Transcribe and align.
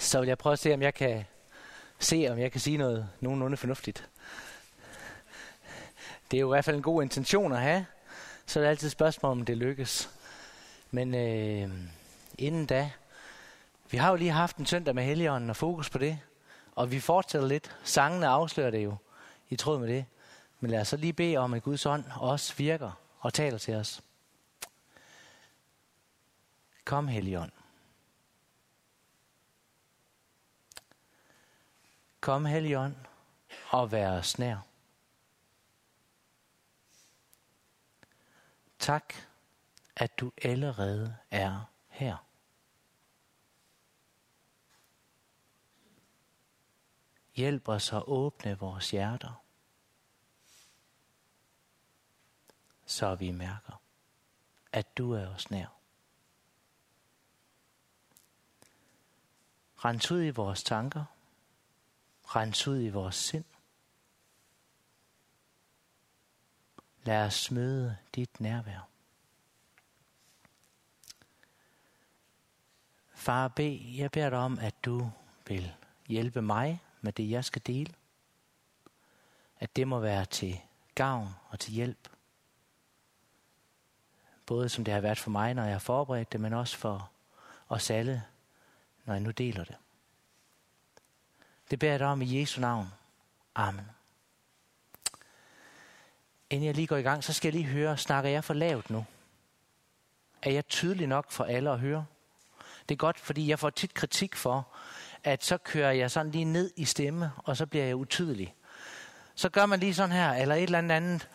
så 0.00 0.20
vil 0.20 0.26
jeg 0.26 0.38
prøve 0.38 0.52
at 0.52 0.58
se, 0.58 0.74
om 0.74 0.82
jeg 0.82 0.94
kan 0.94 1.24
se, 1.98 2.28
om 2.30 2.38
jeg 2.38 2.52
kan 2.52 2.60
sige 2.60 2.76
noget 2.76 3.08
nogenlunde 3.20 3.56
fornuftigt. 3.56 4.08
Det 6.30 6.36
er 6.36 6.40
jo 6.40 6.52
i 6.52 6.54
hvert 6.54 6.64
fald 6.64 6.76
en 6.76 6.82
god 6.82 7.02
intention 7.02 7.52
at 7.52 7.60
have, 7.60 7.86
så 8.46 8.60
er 8.60 8.62
det 8.62 8.70
altid 8.70 8.86
et 8.86 8.92
spørgsmål, 8.92 9.32
om 9.32 9.44
det 9.44 9.56
lykkes. 9.56 10.10
Men 10.90 11.14
øh, 11.14 11.70
inden 12.38 12.66
da, 12.66 12.90
vi 13.90 13.96
har 13.96 14.10
jo 14.10 14.16
lige 14.16 14.30
haft 14.30 14.56
en 14.56 14.66
søndag 14.66 14.94
med 14.94 15.04
Helligånden 15.04 15.50
og 15.50 15.56
fokus 15.56 15.90
på 15.90 15.98
det, 15.98 16.18
og 16.74 16.90
vi 16.90 17.00
fortsætter 17.00 17.48
lidt. 17.48 17.76
Sangene 17.84 18.26
afslører 18.26 18.70
det 18.70 18.84
jo 18.84 18.96
i 19.48 19.56
tråd 19.56 19.78
med 19.78 19.88
det. 19.88 20.04
Men 20.60 20.70
lad 20.70 20.80
os 20.80 20.88
så 20.88 20.96
lige 20.96 21.12
bede 21.12 21.36
om, 21.36 21.54
at 21.54 21.62
Guds 21.62 21.86
ånd 21.86 22.04
også 22.16 22.54
virker 22.56 23.00
og 23.18 23.34
taler 23.34 23.58
til 23.58 23.74
os. 23.74 24.02
Kom, 26.84 27.08
Helligånd. 27.08 27.52
Kom, 32.20 32.44
Helligånd, 32.44 32.96
og 33.70 33.92
vær 33.92 34.10
os 34.10 34.38
nær. 34.38 34.58
Tak, 38.78 39.14
at 39.96 40.18
du 40.18 40.32
allerede 40.42 41.16
er 41.30 41.70
her. 41.88 42.16
Hjælp 47.34 47.68
os 47.68 47.92
at 47.92 48.02
åbne 48.06 48.58
vores 48.58 48.90
hjerter, 48.90 49.44
så 52.86 53.14
vi 53.14 53.30
mærker, 53.30 53.82
at 54.72 54.96
du 54.98 55.12
er 55.12 55.28
os 55.28 55.50
nær. 55.50 55.66
Rens 59.84 60.10
ud 60.10 60.22
i 60.22 60.30
vores 60.30 60.62
tanker, 60.62 61.04
rense 62.36 62.70
ud 62.70 62.82
i 62.82 62.88
vores 62.88 63.14
sind. 63.14 63.44
Lad 67.04 67.26
os 67.26 67.50
møde 67.50 67.96
dit 68.14 68.40
nærvær. 68.40 68.88
Far 73.14 73.48
B, 73.48 73.60
jeg 73.98 74.10
beder 74.10 74.30
dig 74.30 74.38
om, 74.38 74.58
at 74.58 74.74
du 74.84 75.10
vil 75.46 75.74
hjælpe 76.06 76.42
mig 76.42 76.82
med 77.00 77.12
det, 77.12 77.30
jeg 77.30 77.44
skal 77.44 77.62
dele. 77.66 77.94
At 79.58 79.76
det 79.76 79.88
må 79.88 80.00
være 80.00 80.24
til 80.24 80.60
gavn 80.94 81.28
og 81.48 81.60
til 81.60 81.72
hjælp. 81.72 82.08
Både 84.46 84.68
som 84.68 84.84
det 84.84 84.94
har 84.94 85.00
været 85.00 85.18
for 85.18 85.30
mig, 85.30 85.54
når 85.54 85.62
jeg 85.62 85.72
har 85.72 85.78
forberedt 85.78 86.32
det, 86.32 86.40
men 86.40 86.52
også 86.52 86.76
for 86.76 87.10
os 87.68 87.90
alle, 87.90 88.24
når 89.04 89.14
jeg 89.14 89.22
nu 89.22 89.30
deler 89.30 89.64
det. 89.64 89.76
Det 91.70 91.78
beder 91.78 91.92
jeg 91.92 92.00
dig 92.00 92.06
om 92.06 92.22
i 92.22 92.40
Jesu 92.40 92.60
navn. 92.60 92.92
Amen. 93.54 93.86
Inden 96.50 96.66
jeg 96.66 96.74
lige 96.74 96.86
går 96.86 96.96
i 96.96 97.02
gang, 97.02 97.24
så 97.24 97.32
skal 97.32 97.48
jeg 97.48 97.60
lige 97.60 97.72
høre, 97.72 97.96
snakker 97.96 98.30
jeg 98.30 98.44
for 98.44 98.54
lavt 98.54 98.90
nu? 98.90 99.04
Er 100.42 100.50
jeg 100.50 100.68
tydelig 100.68 101.06
nok 101.06 101.30
for 101.30 101.44
alle 101.44 101.70
at 101.70 101.78
høre? 101.78 102.06
Det 102.88 102.94
er 102.94 102.98
godt, 102.98 103.20
fordi 103.20 103.48
jeg 103.48 103.58
får 103.58 103.70
tit 103.70 103.94
kritik 103.94 104.36
for, 104.36 104.68
at 105.24 105.44
så 105.44 105.58
kører 105.58 105.92
jeg 105.92 106.10
sådan 106.10 106.32
lige 106.32 106.44
ned 106.44 106.70
i 106.76 106.84
stemme, 106.84 107.32
og 107.36 107.56
så 107.56 107.66
bliver 107.66 107.84
jeg 107.84 107.96
utydelig. 107.96 108.54
Så 109.34 109.48
gør 109.48 109.66
man 109.66 109.80
lige 109.80 109.94
sådan 109.94 110.12
her, 110.16 110.32
eller 110.32 110.54
et 110.54 110.62
eller 110.62 110.78
andet 110.78 110.96
andet, 110.96 111.28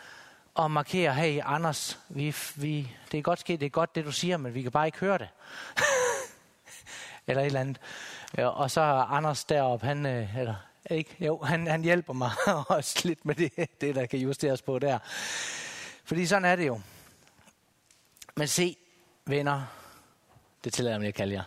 og 0.53 0.72
markerer, 0.72 1.13
hey 1.13 1.41
Anders, 1.45 2.00
vi, 2.09 2.36
vi, 2.56 2.91
det 3.11 3.17
er 3.17 3.22
godt 3.22 3.39
sket, 3.39 3.59
det 3.59 3.66
er 3.66 3.69
godt 3.69 3.95
det 3.95 4.06
du 4.06 4.11
siger, 4.11 4.38
men 4.38 4.53
vi 4.53 4.61
kan 4.61 4.72
bare 4.72 4.86
ikke 4.86 5.00
høre 5.00 5.17
det. 5.17 5.30
eller 7.28 7.42
et 7.42 7.45
eller 7.45 7.59
andet. 7.59 7.78
Ja, 8.38 8.48
og 8.48 8.72
så 8.72 8.81
Anders 8.81 9.44
derop, 9.44 9.81
han, 9.81 10.06
øh, 10.06 10.38
eller, 10.38 10.56
ikke? 10.90 11.26
Jo, 11.26 11.42
han, 11.44 11.68
han 11.68 11.81
hjælper 11.81 12.14
mig 12.14 12.31
også 12.68 13.02
lidt 13.04 13.26
med 13.26 13.36
det, 13.36 13.52
det, 13.81 13.96
der 13.96 14.06
kan 14.06 14.19
justeres 14.19 14.62
på 14.62 14.80
der. 14.80 15.00
Fordi 16.06 16.25
sådan 16.25 16.46
er 16.46 16.56
det 16.56 16.68
jo. 16.68 16.81
Men 18.35 18.47
se, 18.47 18.78
venner, 19.25 19.62
det 20.64 20.74
tillader 20.74 20.94
jeg 20.94 21.00
mig 21.00 21.08
at 21.08 21.14
kalde 21.14 21.34
jer. 21.34 21.44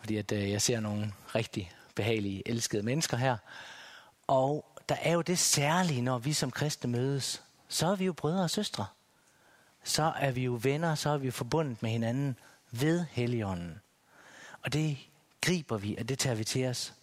Fordi 0.00 0.16
at, 0.16 0.32
øh, 0.32 0.50
jeg 0.50 0.62
ser 0.62 0.80
nogle 0.80 1.12
rigtig 1.34 1.72
behagelige, 1.94 2.42
elskede 2.48 2.82
mennesker 2.82 3.16
her. 3.16 3.36
Og 4.26 4.64
der 4.88 4.96
er 5.02 5.12
jo 5.12 5.22
det 5.22 5.38
særlige, 5.38 6.02
når 6.02 6.18
vi 6.18 6.32
som 6.32 6.50
kristne 6.50 6.90
mødes. 6.90 7.42
Så 7.68 7.86
er 7.86 7.96
vi 7.96 8.04
jo 8.04 8.12
brødre 8.12 8.42
og 8.42 8.50
søstre. 8.50 8.86
Så 9.84 10.12
er 10.16 10.30
vi 10.30 10.44
jo 10.44 10.60
venner, 10.62 10.94
så 10.94 11.10
er 11.10 11.16
vi 11.16 11.30
forbundet 11.30 11.82
med 11.82 11.90
hinanden 11.90 12.38
ved 12.70 13.04
Helligånden. 13.10 13.80
Og 14.66 14.72
det 14.72 14.98
griber 15.40 15.76
vi, 15.76 15.96
og 16.00 16.08
det 16.08 16.18
tager 16.18 16.36
vi 16.36 16.44
til 16.44 16.66
os. 16.66 16.94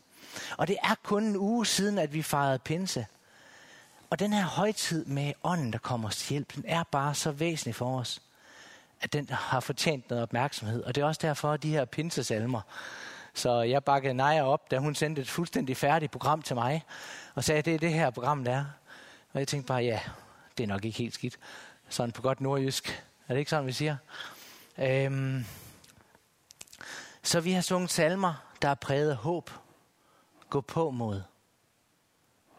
Og 0.58 0.68
det 0.68 0.78
er 0.84 0.96
kun 1.04 1.24
en 1.24 1.38
uge 1.38 1.66
siden, 1.66 1.98
at 1.98 2.14
vi 2.14 2.22
fejrede 2.22 2.60
pinse. 2.60 3.06
Og 4.10 4.20
den 4.20 4.34
her 4.34 4.44
højtid 4.44 5.06
med 5.06 5.34
ånden, 5.44 5.74
der 5.74 5.80
kommer 5.80 6.08
os 6.08 6.18
til 6.18 6.30
hjælp, 6.30 6.56
den 6.56 6.64
er 6.68 6.84
bare 6.84 7.16
så 7.16 7.32
væsentlig 7.32 7.76
for 7.76 8.00
os, 8.00 8.22
at 9.02 9.14
den 9.14 9.30
har 9.30 9.60
fortjent 9.60 10.10
noget 10.10 10.24
opmærksomhed. 10.24 10.84
Og 10.84 10.96
det 10.96 11.02
er 11.02 11.06
også 11.06 11.20
derfor, 11.24 11.52
at 11.52 11.64
de 11.64 11.70
her 11.70 11.86
pinsesalmer. 11.86 12.62
Så 13.34 13.62
jeg 13.62 13.84
bakkede 13.84 14.14
Naja 14.14 14.44
op, 14.44 14.72
da 14.72 14.78
hun 14.78 14.96
sendte 14.96 15.22
et 15.22 15.30
fuldstændig 15.30 15.78
færdigt 15.78 16.12
program 16.12 16.42
til 16.42 16.56
mig, 16.56 16.84
og 17.36 17.44
sagde, 17.44 17.60
at 17.60 17.66
det 17.66 17.76
er 17.76 17.80
det 17.80 17.94
her 17.94 18.10
program, 18.10 18.44
der 18.44 18.52
er. 18.52 18.66
Og 19.34 19.40
jeg 19.40 19.48
tænkte 19.48 19.68
bare, 19.68 19.84
ja, 19.84 20.00
det 20.58 20.64
er 20.64 20.68
nok 20.68 20.86
ikke 20.86 20.98
helt 20.98 21.14
skidt. 21.14 21.40
Sådan 21.90 22.12
på 22.12 22.22
godt 22.22 22.42
nordjysk. 22.42 23.04
Er 23.28 23.34
det 23.34 23.40
ikke 23.40 23.50
sådan, 23.50 23.68
vi 23.68 23.72
siger? 23.72 23.98
Øhm, 24.78 25.46
så 27.24 27.40
vi 27.40 27.52
har 27.52 27.62
sunget 27.62 27.92
salmer, 27.92 28.34
der 28.62 28.70
er 28.70 28.76
præget 28.76 29.10
af 29.10 29.16
håb. 29.16 29.50
Gå 30.50 30.62
på 30.62 30.92
mod. 30.92 31.22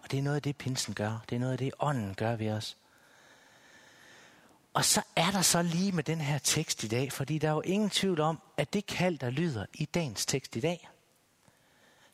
Og 0.02 0.10
det 0.10 0.18
er 0.18 0.22
noget 0.22 0.36
af 0.36 0.42
det, 0.42 0.56
pinsen 0.56 0.94
gør. 0.94 1.18
Det 1.28 1.36
er 1.36 1.40
noget 1.40 1.52
af 1.52 1.58
det, 1.58 1.72
ånden 1.78 2.14
gør 2.14 2.36
ved 2.36 2.50
os. 2.50 2.76
Og 4.74 4.84
så 4.84 5.02
er 5.16 5.30
der 5.30 5.42
så 5.42 5.62
lige 5.62 5.92
med 5.92 6.04
den 6.04 6.20
her 6.20 6.38
tekst 6.38 6.84
i 6.84 6.88
dag, 6.88 7.12
fordi 7.12 7.38
der 7.38 7.48
er 7.48 7.52
jo 7.52 7.60
ingen 7.60 7.90
tvivl 7.90 8.20
om, 8.20 8.40
at 8.56 8.72
det 8.72 8.86
kald, 8.86 9.18
der 9.18 9.30
lyder 9.30 9.66
i 9.74 9.84
dagens 9.84 10.26
tekst 10.26 10.56
i 10.56 10.60
dag, 10.60 10.88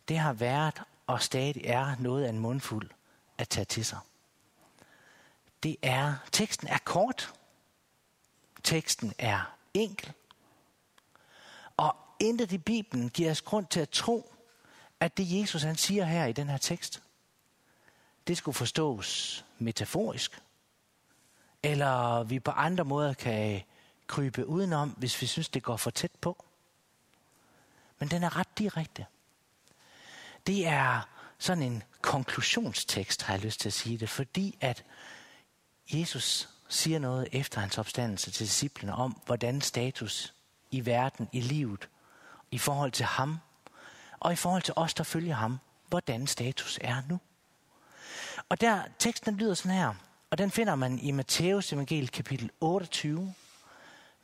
det 0.08 0.18
har 0.18 0.32
været 0.32 0.82
og 1.06 1.22
stadig 1.22 1.62
er 1.64 1.96
noget 1.98 2.24
af 2.24 2.28
en 2.28 2.38
mundfuld 2.38 2.90
at 3.38 3.48
tage 3.48 3.64
til 3.64 3.84
sig. 3.84 3.98
Det 5.62 5.76
er, 5.82 6.14
teksten 6.32 6.68
er 6.68 6.78
kort, 6.84 7.32
teksten 8.62 9.14
er 9.18 9.56
enkel, 9.74 10.12
og 11.76 11.96
intet 12.20 12.52
i 12.52 12.58
Bibelen 12.58 13.08
giver 13.08 13.30
os 13.30 13.42
grund 13.42 13.66
til 13.66 13.80
at 13.80 13.90
tro, 13.90 14.34
at 15.00 15.16
det 15.16 15.40
Jesus 15.40 15.62
han 15.62 15.76
siger 15.76 16.04
her 16.04 16.26
i 16.26 16.32
den 16.32 16.48
her 16.48 16.58
tekst, 16.58 17.02
det 18.26 18.36
skulle 18.36 18.54
forstås 18.54 19.44
metaforisk, 19.58 20.42
eller 21.62 22.22
vi 22.22 22.38
på 22.38 22.50
andre 22.50 22.84
måder 22.84 23.14
kan 23.14 23.62
krybe 24.06 24.46
udenom, 24.46 24.90
hvis 24.90 25.22
vi 25.22 25.26
synes, 25.26 25.48
det 25.48 25.62
går 25.62 25.76
for 25.76 25.90
tæt 25.90 26.10
på. 26.20 26.44
Men 27.98 28.08
den 28.08 28.22
er 28.22 28.36
ret 28.36 28.58
direkte. 28.58 29.06
Det 30.46 30.66
er 30.66 31.08
sådan 31.38 31.62
en 31.62 31.82
konklusionstekst, 32.00 33.22
har 33.22 33.34
jeg 33.34 33.42
lyst 33.42 33.60
til 33.60 33.68
at 33.68 33.72
sige 33.72 33.98
det, 33.98 34.08
fordi 34.08 34.58
at 34.60 34.84
Jesus 35.92 36.48
siger 36.68 36.98
noget 36.98 37.28
efter 37.32 37.60
hans 37.60 37.78
opstandelse 37.78 38.30
til 38.30 38.46
disciplene 38.46 38.94
om, 38.94 39.20
hvordan 39.26 39.60
status 39.60 40.34
i 40.70 40.86
verden, 40.86 41.28
i 41.32 41.40
livet, 41.40 41.88
i 42.50 42.58
forhold 42.58 42.92
til 42.92 43.06
ham, 43.06 43.38
og 44.20 44.32
i 44.32 44.36
forhold 44.36 44.62
til 44.62 44.74
os, 44.76 44.94
der 44.94 45.04
følger 45.04 45.34
ham, 45.34 45.58
hvordan 45.88 46.26
status 46.26 46.78
er 46.82 47.02
nu. 47.08 47.20
Og 48.48 48.60
der, 48.60 48.82
teksten 48.98 49.36
lyder 49.36 49.54
sådan 49.54 49.76
her, 49.76 49.94
og 50.30 50.38
den 50.38 50.50
finder 50.50 50.74
man 50.74 50.98
i 50.98 51.10
Matteus 51.10 51.72
evangel 51.72 52.08
kapitel 52.08 52.50
28, 52.60 53.34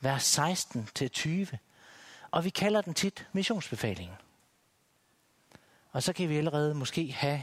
vers 0.00 0.38
16-20. 0.38 1.56
Og 2.30 2.44
vi 2.44 2.50
kalder 2.50 2.80
den 2.80 2.94
tit 2.94 3.26
missionsbefalingen. 3.32 4.16
Og 5.92 6.02
så 6.02 6.12
kan 6.12 6.28
vi 6.28 6.36
allerede 6.36 6.74
måske 6.74 7.12
have 7.12 7.42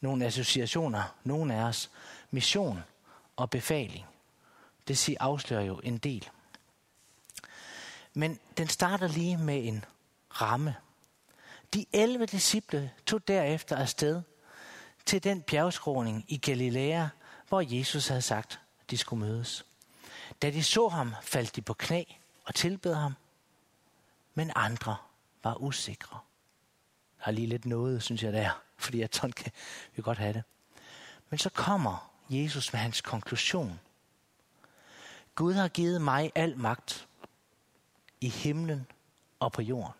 nogle 0.00 0.26
associationer, 0.26 1.14
nogle 1.24 1.54
af 1.54 1.62
os, 1.62 1.90
mission 2.30 2.82
og 3.36 3.50
befaling. 3.50 4.06
Det 4.88 5.16
afslører 5.20 5.62
jo 5.62 5.80
en 5.84 5.98
del. 5.98 6.28
Men 8.14 8.38
den 8.56 8.68
starter 8.68 9.08
lige 9.08 9.36
med 9.36 9.68
en 9.68 9.84
ramme. 10.40 10.76
De 11.74 11.86
11 11.92 12.26
disciple 12.26 12.92
tog 13.06 13.28
derefter 13.28 13.76
afsted 13.76 14.22
til 15.06 15.24
den 15.24 15.42
bjergskråning 15.42 16.24
i 16.28 16.38
Galilea, 16.38 17.06
hvor 17.48 17.76
Jesus 17.76 18.08
havde 18.08 18.22
sagt, 18.22 18.60
at 18.80 18.90
de 18.90 18.96
skulle 18.96 19.24
mødes. 19.26 19.66
Da 20.42 20.50
de 20.50 20.64
så 20.64 20.88
ham, 20.88 21.14
faldt 21.22 21.56
de 21.56 21.62
på 21.62 21.74
knæ 21.74 22.04
og 22.44 22.54
tilbed 22.54 22.94
ham, 22.94 23.14
men 24.34 24.52
andre 24.54 24.96
var 25.44 25.54
usikre. 25.54 26.18
Der 27.18 27.26
er 27.26 27.30
lige 27.30 27.46
lidt 27.46 27.66
noget, 27.66 28.02
synes 28.02 28.22
jeg 28.22 28.32
der, 28.32 28.62
fordi 28.76 29.02
at 29.02 29.16
sådan 29.16 29.32
kan 29.32 29.52
vi 29.96 30.02
godt 30.02 30.18
have 30.18 30.32
det. 30.32 30.42
Men 31.30 31.38
så 31.38 31.50
kommer 31.50 32.10
Jesus 32.30 32.72
med 32.72 32.80
hans 32.80 33.00
konklusion. 33.00 33.80
Gud 35.34 35.52
har 35.52 35.68
givet 35.68 36.02
mig 36.02 36.32
al 36.34 36.58
magt 36.58 37.08
i 38.20 38.28
himlen 38.28 38.86
og 39.40 39.52
på 39.52 39.62
jorden. 39.62 39.92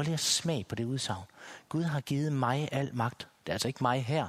Prøv 0.00 0.04
lige 0.04 0.14
at 0.14 0.20
smage 0.20 0.64
på 0.64 0.74
det 0.74 0.84
udsagn. 0.84 1.24
Gud 1.68 1.82
har 1.82 2.00
givet 2.00 2.32
mig 2.32 2.68
al 2.72 2.94
magt. 2.94 3.18
Det 3.18 3.48
er 3.48 3.52
altså 3.52 3.68
ikke 3.68 3.82
mig 3.82 4.04
her, 4.04 4.28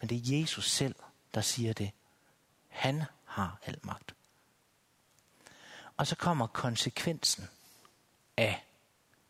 men 0.00 0.08
det 0.08 0.16
er 0.16 0.40
Jesus 0.40 0.70
selv, 0.70 0.94
der 1.34 1.40
siger 1.40 1.72
det. 1.72 1.90
Han 2.68 3.02
har 3.24 3.58
al 3.66 3.78
magt. 3.82 4.14
Og 5.96 6.06
så 6.06 6.16
kommer 6.16 6.46
konsekvensen 6.46 7.48
af, 8.36 8.64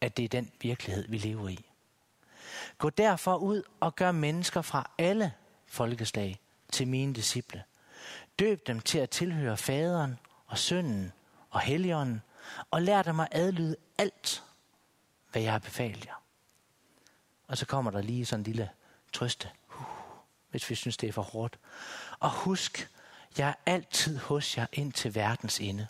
at 0.01 0.17
det 0.17 0.25
er 0.25 0.29
den 0.29 0.53
virkelighed, 0.61 1.09
vi 1.09 1.19
lever 1.19 1.49
i. 1.49 1.65
Gå 2.79 2.91
derfor 2.91 3.37
ud 3.37 3.63
og 3.81 3.97
gør 3.97 4.13
mennesker 4.13 4.63
fra 4.63 4.91
alle 4.99 5.33
folkeslag 5.67 6.41
til 6.73 6.89
mine 6.89 7.15
disciple. 7.15 7.65
Døb 8.39 8.67
dem 8.67 8.81
til 8.81 8.99
at 8.99 9.11
tilhøre 9.11 9.57
faderen 9.57 10.19
og 10.47 10.59
sønnen 10.59 11.13
og 11.51 11.61
helligånden, 11.61 12.23
og 12.71 12.83
lær 12.83 13.03
dem 13.03 13.21
at 13.21 13.29
adlyde 13.31 13.77
alt, 13.99 14.43
hvad 15.33 15.43
jeg 15.43 15.53
har 15.53 15.59
befalt 15.59 16.07
jer. 16.07 16.23
Og 17.47 17.59
så 17.59 17.67
kommer 17.67 17.91
der 17.91 18.03
lige 18.03 18.27
sådan 18.27 18.41
en 18.41 18.45
lille 18.45 18.71
trøste, 19.13 19.51
uh, 19.69 19.85
hvis 20.51 20.71
vi 20.71 20.75
synes, 20.75 20.97
det 20.97 21.09
er 21.09 21.13
for 21.13 21.23
hårdt. 21.23 21.59
Og 22.21 22.31
husk, 22.31 22.91
jeg 23.39 23.49
er 23.49 23.55
altid 23.67 24.19
hos 24.19 24.57
jer 24.57 24.67
ind 24.73 24.93
til 24.93 25.15
verdens 25.15 25.61
ende. 25.61 25.87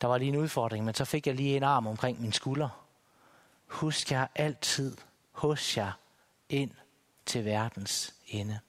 Der 0.00 0.06
var 0.06 0.18
lige 0.18 0.28
en 0.28 0.36
udfordring, 0.36 0.84
men 0.84 0.94
så 0.94 1.04
fik 1.04 1.26
jeg 1.26 1.34
lige 1.34 1.56
en 1.56 1.62
arm 1.62 1.86
omkring 1.86 2.20
min 2.20 2.32
skulder. 2.32 2.86
Husk, 3.66 4.10
jeg 4.10 4.22
er 4.22 4.26
altid 4.34 4.96
hos 5.32 5.76
jer 5.76 5.92
ind 6.48 6.70
til 7.26 7.44
verdens 7.44 8.14
ende. 8.26 8.60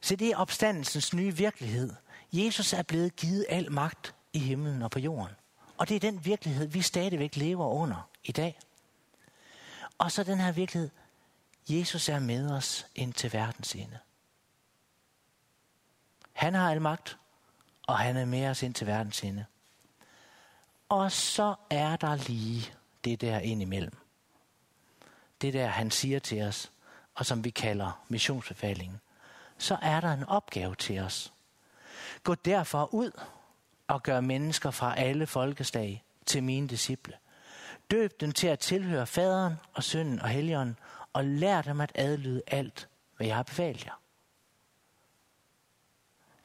Så 0.00 0.16
det 0.16 0.28
er 0.28 0.36
opstandelsens 0.36 1.14
nye 1.14 1.36
virkelighed. 1.36 1.92
Jesus 2.32 2.72
er 2.72 2.82
blevet 2.82 3.16
givet 3.16 3.46
al 3.48 3.72
magt 3.72 4.14
i 4.34 4.38
himlen 4.38 4.82
og 4.82 4.90
på 4.90 4.98
jorden. 4.98 5.36
Og 5.78 5.88
det 5.88 5.96
er 5.96 6.00
den 6.00 6.24
virkelighed, 6.24 6.66
vi 6.66 6.82
stadigvæk 6.82 7.36
lever 7.36 7.66
under 7.66 8.08
i 8.24 8.32
dag. 8.32 8.58
Og 9.98 10.12
så 10.12 10.24
den 10.24 10.38
her 10.38 10.52
virkelighed, 10.52 10.90
Jesus 11.68 12.08
er 12.08 12.18
med 12.18 12.50
os 12.50 12.86
ind 12.94 13.12
til 13.12 13.32
verdens 13.32 13.74
ende. 13.74 13.98
Han 16.32 16.54
har 16.54 16.70
al 16.70 16.80
magt, 16.80 17.18
og 17.86 17.98
han 17.98 18.16
er 18.16 18.24
med 18.24 18.46
os 18.46 18.62
ind 18.62 18.74
til 18.74 18.86
verdens 18.86 19.20
ende. 19.20 19.44
Og 20.88 21.12
så 21.12 21.54
er 21.70 21.96
der 21.96 22.16
lige 22.16 22.72
det 23.04 23.20
der 23.20 23.38
ind 23.38 23.62
imellem. 23.62 23.96
Det 25.40 25.54
der, 25.54 25.66
han 25.66 25.90
siger 25.90 26.18
til 26.18 26.42
os, 26.42 26.72
og 27.14 27.26
som 27.26 27.44
vi 27.44 27.50
kalder 27.50 28.04
missionsbefalingen. 28.08 29.00
Så 29.58 29.78
er 29.82 30.00
der 30.00 30.12
en 30.12 30.24
opgave 30.24 30.74
til 30.74 30.98
os. 31.00 31.32
Gå 32.22 32.34
derfor 32.34 32.94
ud 32.94 33.10
og 33.88 34.02
gøre 34.02 34.22
mennesker 34.22 34.70
fra 34.70 34.98
alle 34.98 35.26
folkeslag 35.26 36.04
til 36.26 36.42
mine 36.42 36.68
disciple. 36.68 37.14
Døb 37.90 38.20
dem 38.20 38.32
til 38.32 38.46
at 38.46 38.58
tilhøre 38.58 39.06
faderen 39.06 39.54
og 39.74 39.84
sønnen 39.84 40.20
og 40.20 40.28
helligånden, 40.28 40.78
og 41.12 41.24
lær 41.24 41.62
dem 41.62 41.80
at 41.80 41.92
adlyde 41.94 42.42
alt, 42.46 42.88
hvad 43.16 43.26
jeg 43.26 43.36
har 43.36 43.42
befalet 43.42 43.86
jer. 43.86 44.00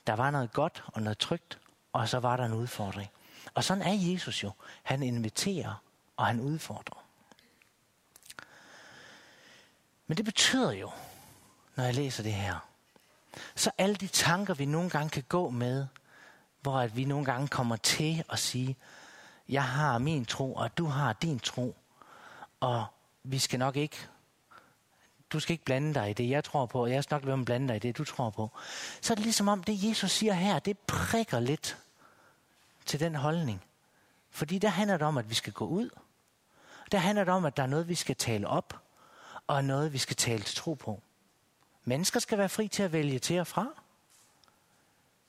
Der 0.08 0.14
var 0.14 0.32
noget 0.32 0.54
godt 0.54 0.84
og 0.88 1.02
noget 1.02 1.18
trygt, 1.18 1.60
og 1.94 2.10
så 2.10 2.20
var 2.20 2.38
der 2.38 2.46
en 2.46 2.54
udfordring. 2.54 3.10
Og 3.54 3.64
sådan 3.64 3.84
er 3.84 3.94
Jesus 3.94 4.44
jo. 4.44 4.52
Han 4.84 5.04
inviterer, 5.04 5.84
og 6.18 6.26
han 6.26 6.40
udfordrer. 6.40 7.06
Men 10.08 10.18
det 10.18 10.26
betyder 10.26 10.72
jo, 10.72 10.92
når 11.76 11.84
jeg 11.84 11.96
læser 11.96 12.24
det 12.24 12.34
her, 12.34 12.70
så 13.56 13.72
alle 13.78 13.96
de 13.96 14.08
tanker, 14.08 14.54
vi 14.54 14.66
nogle 14.66 14.90
gange 14.90 15.10
kan 15.10 15.24
gå 15.30 15.50
med, 15.50 15.88
hvor 16.62 16.80
at 16.80 16.96
vi 16.96 17.06
nogle 17.06 17.26
gange 17.26 17.48
kommer 17.48 17.76
til 17.76 18.24
at 18.30 18.40
sige, 18.40 18.78
jeg 19.50 19.64
har 19.64 19.98
min 19.98 20.26
tro, 20.26 20.54
og 20.54 20.78
du 20.78 20.86
har 20.86 21.14
din 21.14 21.40
tro, 21.40 21.76
og 22.60 22.86
vi 23.24 23.40
skal 23.40 23.60
nok 23.60 23.76
ikke, 23.76 23.98
du 25.34 25.40
skal 25.40 25.54
ikke 25.54 25.66
blande 25.66 25.94
dig 25.94 26.10
i 26.10 26.14
det, 26.14 26.30
jeg 26.30 26.44
tror 26.44 26.66
på, 26.66 26.82
og 26.82 26.92
jeg 26.92 27.04
skal 27.04 27.16
nok 27.16 27.26
være 27.26 27.38
med 27.38 27.46
blande 27.46 27.68
dig 27.68 27.76
i 27.76 27.80
det, 27.80 27.98
du 27.98 28.04
tror 28.04 28.30
på. 28.30 28.52
Så 29.02 29.14
er 29.14 29.16
det 29.16 29.24
ligesom 29.24 29.48
om, 29.48 29.64
det 29.64 29.84
Jesus 29.84 30.12
siger 30.12 30.34
her, 30.34 30.60
det 30.60 30.78
prikker 30.80 31.40
lidt 31.40 31.78
til 32.86 33.00
den 33.00 33.16
holdning. 33.16 33.64
Fordi 34.32 34.58
der 34.58 34.70
handler 34.70 34.98
det 34.98 35.08
om, 35.08 35.18
at 35.18 35.30
vi 35.30 35.36
skal 35.36 35.54
gå 35.54 35.66
ud. 35.66 35.90
Der 36.92 36.98
handler 36.98 37.24
det 37.24 37.34
om, 37.34 37.46
at 37.46 37.58
der 37.58 37.64
er 37.64 37.68
noget, 37.68 37.88
vi 37.88 37.96
skal 37.96 38.16
tale 38.16 38.48
op, 38.48 38.80
og 39.48 39.64
noget, 39.64 39.94
vi 39.94 39.98
skal 39.98 40.16
tale 40.16 40.44
til 40.44 40.56
tro 40.56 40.74
på. 40.74 41.02
Mennesker 41.84 42.20
skal 42.20 42.38
være 42.38 42.50
fri 42.50 42.68
til 42.68 42.84
at 42.84 42.92
vælge 42.92 43.20
til 43.20 43.40
og 43.40 43.48
fra. 43.48 43.68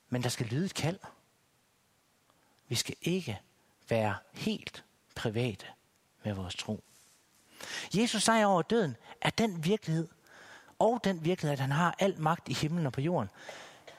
Men 0.08 0.22
der 0.22 0.28
skal 0.28 0.46
lyde 0.46 0.64
et 0.64 0.74
kald. 0.74 0.98
Vi 2.70 2.74
skal 2.74 2.94
ikke 3.02 3.40
være 3.88 4.16
helt 4.32 4.84
private 5.14 5.66
med 6.24 6.32
vores 6.32 6.54
tro. 6.54 6.84
Jesus 7.94 8.22
sejr 8.22 8.46
over 8.46 8.62
døden 8.62 8.96
er 9.20 9.30
den 9.30 9.64
virkelighed, 9.64 10.08
og 10.78 11.00
den 11.04 11.24
virkelighed, 11.24 11.52
at 11.52 11.60
han 11.60 11.70
har 11.70 11.94
al 11.98 12.20
magt 12.20 12.48
i 12.48 12.52
himlen 12.52 12.86
og 12.86 12.92
på 12.92 13.00
jorden, 13.00 13.30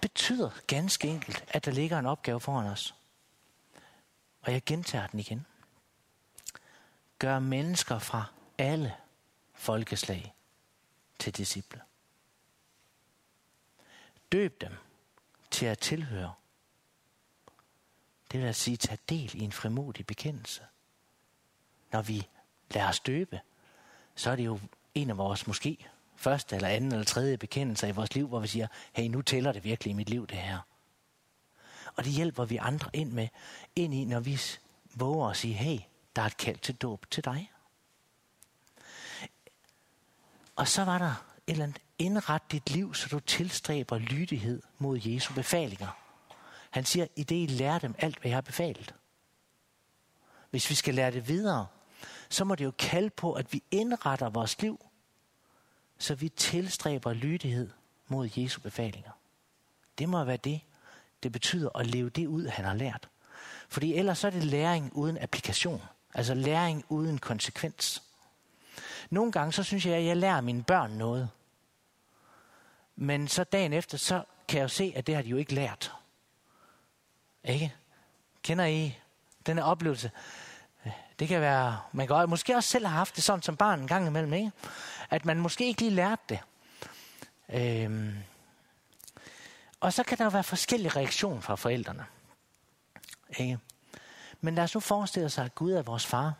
betyder 0.01 0.49
ganske 0.67 1.07
enkelt, 1.07 1.45
at 1.47 1.65
der 1.65 1.71
ligger 1.71 1.99
en 1.99 2.05
opgave 2.05 2.39
foran 2.39 2.67
os. 2.67 2.95
Og 4.41 4.51
jeg 4.51 4.63
gentager 4.65 5.07
den 5.07 5.19
igen. 5.19 5.45
Gør 7.19 7.39
mennesker 7.39 7.99
fra 7.99 8.25
alle 8.57 8.95
folkeslag 9.53 10.33
til 11.19 11.37
disciple. 11.37 11.81
Døb 14.31 14.61
dem 14.61 14.73
til 15.51 15.65
at 15.65 15.79
tilhøre. 15.79 16.33
Det 18.31 18.39
vil 18.39 18.47
at 18.47 18.55
sige, 18.55 18.77
tage 18.77 18.99
del 19.09 19.41
i 19.41 19.43
en 19.43 19.51
frimodig 19.51 20.05
bekendelse. 20.05 20.61
Når 21.91 22.01
vi 22.01 22.27
lader 22.71 22.89
os 22.89 22.99
døbe, 22.99 23.39
så 24.15 24.29
er 24.29 24.35
det 24.35 24.45
jo 24.45 24.59
en 24.95 25.09
af 25.09 25.17
vores 25.17 25.47
måske 25.47 25.87
første 26.15 26.55
eller 26.55 26.67
anden 26.67 26.91
eller 26.91 27.05
tredje 27.05 27.37
bekendelser 27.37 27.87
i 27.87 27.91
vores 27.91 28.15
liv, 28.15 28.27
hvor 28.27 28.39
vi 28.39 28.47
siger, 28.47 28.67
hey, 28.93 29.07
nu 29.07 29.21
tæller 29.21 29.51
det 29.51 29.63
virkelig 29.63 29.91
i 29.91 29.93
mit 29.93 30.09
liv, 30.09 30.27
det 30.27 30.37
her. 30.37 30.59
Og 31.95 32.03
det 32.03 32.11
hjælper 32.11 32.45
vi 32.45 32.57
andre 32.57 32.89
ind 32.93 33.11
med, 33.11 33.27
ind 33.75 33.93
i, 33.93 34.05
når 34.05 34.19
vi 34.19 34.41
våger 34.95 35.29
at 35.29 35.37
sige, 35.37 35.53
hey, 35.53 35.79
der 36.15 36.21
er 36.21 36.25
et 36.25 36.37
kald 36.37 36.57
til 36.57 36.75
dåb 36.75 37.05
til 37.11 37.25
dig. 37.25 37.51
Og 40.55 40.67
så 40.67 40.83
var 40.83 40.97
der 40.97 41.13
et 41.47 41.51
eller 41.51 41.63
andet, 41.63 41.81
indret 41.99 42.51
dit 42.51 42.69
liv, 42.69 42.93
så 42.93 43.07
du 43.09 43.19
tilstræber 43.19 43.97
lydighed 43.97 44.61
mod 44.77 44.99
Jesu 45.05 45.33
befalinger. 45.33 46.10
Han 46.71 46.85
siger, 46.85 47.07
i 47.15 47.23
det 47.23 47.35
I 47.35 47.45
lærer 47.45 47.79
dem 47.79 47.95
alt, 47.97 48.19
hvad 48.19 48.29
jeg 48.29 48.35
har 48.35 48.41
befalet. 48.41 48.95
Hvis 50.49 50.69
vi 50.69 50.75
skal 50.75 50.93
lære 50.93 51.11
det 51.11 51.27
videre, 51.27 51.67
så 52.29 52.43
må 52.43 52.55
det 52.55 52.65
jo 52.65 52.71
kalde 52.77 53.09
på, 53.09 53.33
at 53.33 53.53
vi 53.53 53.63
indretter 53.71 54.29
vores 54.29 54.61
liv, 54.61 54.85
så 55.97 56.15
vi 56.15 56.29
tilstræber 56.29 57.13
lydighed 57.13 57.69
mod 58.07 58.29
Jesu 58.35 58.61
befalinger. 58.61 59.11
Det 59.97 60.09
må 60.09 60.23
være 60.23 60.37
det, 60.37 60.61
det 61.23 61.31
betyder 61.31 61.69
at 61.77 61.87
leve 61.87 62.09
det 62.09 62.27
ud, 62.27 62.47
han 62.47 62.65
har 62.65 62.73
lært. 62.73 63.09
Fordi 63.69 63.93
ellers 63.93 64.17
så 64.17 64.27
er 64.27 64.31
det 64.31 64.43
læring 64.43 64.91
uden 64.95 65.17
applikation. 65.17 65.81
Altså 66.13 66.33
læring 66.33 66.85
uden 66.89 67.17
konsekvens. 67.17 68.03
Nogle 69.09 69.31
gange 69.31 69.53
så 69.53 69.63
synes 69.63 69.85
jeg, 69.85 69.95
at 69.95 70.05
jeg 70.05 70.17
lærer 70.17 70.41
mine 70.41 70.63
børn 70.63 70.91
noget. 70.91 71.29
Men 72.95 73.27
så 73.27 73.43
dagen 73.43 73.73
efter, 73.73 73.97
så 73.97 74.23
kan 74.47 74.57
jeg 74.57 74.63
jo 74.63 74.67
se, 74.67 74.93
at 74.95 75.07
det 75.07 75.15
har 75.15 75.21
de 75.21 75.29
jo 75.29 75.37
ikke 75.37 75.53
lært. 75.53 75.93
Ikke? 77.43 77.73
Kender 78.43 78.65
I 78.65 78.97
den 79.45 79.57
her 79.57 79.63
oplevelse? 79.63 80.11
Det 81.19 81.27
kan 81.27 81.41
være, 81.41 81.79
man 81.91 82.07
kan 82.07 82.29
måske 82.29 82.55
også 82.55 82.69
selv 82.69 82.85
have 82.85 82.97
haft 82.97 83.15
det 83.15 83.23
sådan 83.23 83.41
som 83.41 83.57
barn 83.57 83.79
en 83.79 83.87
gang 83.87 84.07
imellem, 84.07 84.33
ikke? 84.33 84.51
At 85.09 85.25
man 85.25 85.39
måske 85.39 85.67
ikke 85.67 85.81
lige 85.81 85.91
lærte 85.91 86.21
det. 86.29 86.39
Øhm. 87.53 88.17
Og 89.79 89.93
så 89.93 90.03
kan 90.03 90.17
der 90.17 90.23
jo 90.23 90.29
være 90.29 90.43
forskellige 90.43 90.89
reaktioner 90.89 91.41
fra 91.41 91.55
forældrene. 91.55 92.05
Ikke? 93.37 93.59
Men 94.41 94.55
lad 94.55 94.63
os 94.63 94.73
nu 94.73 94.79
forestille 94.79 95.29
sig, 95.29 95.45
at 95.45 95.55
Gud 95.55 95.71
er 95.71 95.81
vores 95.81 96.05
far. 96.05 96.33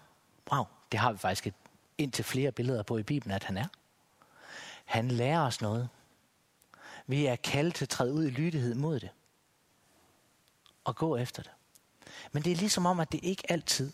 Wow, 0.52 0.66
det 0.92 1.00
har 1.00 1.12
vi 1.12 1.18
faktisk 1.18 1.48
et, 1.48 1.54
indtil 1.98 2.26
flere 2.26 2.52
billeder 2.52 2.84
på 2.84 2.98
i 2.98 3.04
Bibelen, 3.04 3.36
at 3.36 3.44
han 3.44 3.58
er. 3.58 3.68
Han 4.86 5.08
lærer 5.08 5.42
os 5.42 5.62
noget. 5.62 5.90
Vi 7.08 7.26
er 7.26 7.36
kaldt 7.36 7.76
til 7.76 7.86
at 7.86 7.90
træde 7.90 8.14
ud 8.14 8.26
i 8.26 8.30
lydighed 8.30 8.76
mod 8.76 9.00
det. 9.00 9.10
Og 10.84 10.96
gå 10.96 11.18
efter 11.18 11.44
det. 11.44 11.52
Men 12.32 12.44
det 12.44 12.52
er 12.52 12.56
ligesom 12.56 12.86
om, 12.86 13.00
at 13.00 13.12
det 13.12 13.20
ikke 13.24 13.52
altid 13.52 13.92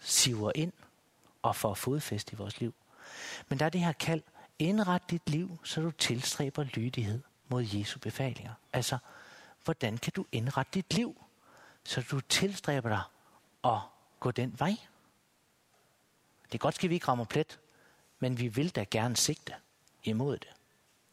siver 0.00 0.52
ind 0.54 0.72
og 1.42 1.56
får 1.56 1.74
fodfæst 1.74 2.32
i 2.32 2.36
vores 2.36 2.60
liv. 2.60 2.74
Men 3.48 3.58
der 3.58 3.64
er 3.66 3.70
det 3.70 3.80
her 3.80 3.92
kald, 3.92 4.22
indret 4.58 5.10
dit 5.10 5.30
liv, 5.30 5.58
så 5.64 5.80
du 5.80 5.90
tilstræber 5.90 6.62
lydighed 6.62 7.22
mod 7.48 7.62
Jesu 7.62 7.98
befalinger. 7.98 8.54
Altså, 8.72 8.98
hvordan 9.64 9.98
kan 9.98 10.12
du 10.16 10.26
indrette 10.32 10.72
dit 10.74 10.94
liv, 10.94 11.24
så 11.84 12.04
du 12.10 12.20
tilstræber 12.20 12.88
dig 12.88 13.02
at 13.64 13.80
gå 14.20 14.30
den 14.30 14.60
vej? 14.60 14.76
Det 16.44 16.54
er 16.54 16.58
godt, 16.58 16.84
at 16.84 16.90
vi 16.90 16.94
ikke 16.94 17.08
rammer 17.08 17.24
plet, 17.24 17.60
men 18.18 18.38
vi 18.38 18.48
vil 18.48 18.70
da 18.70 18.84
gerne 18.90 19.16
sigte 19.16 19.54
imod 20.04 20.38
det, 20.38 20.48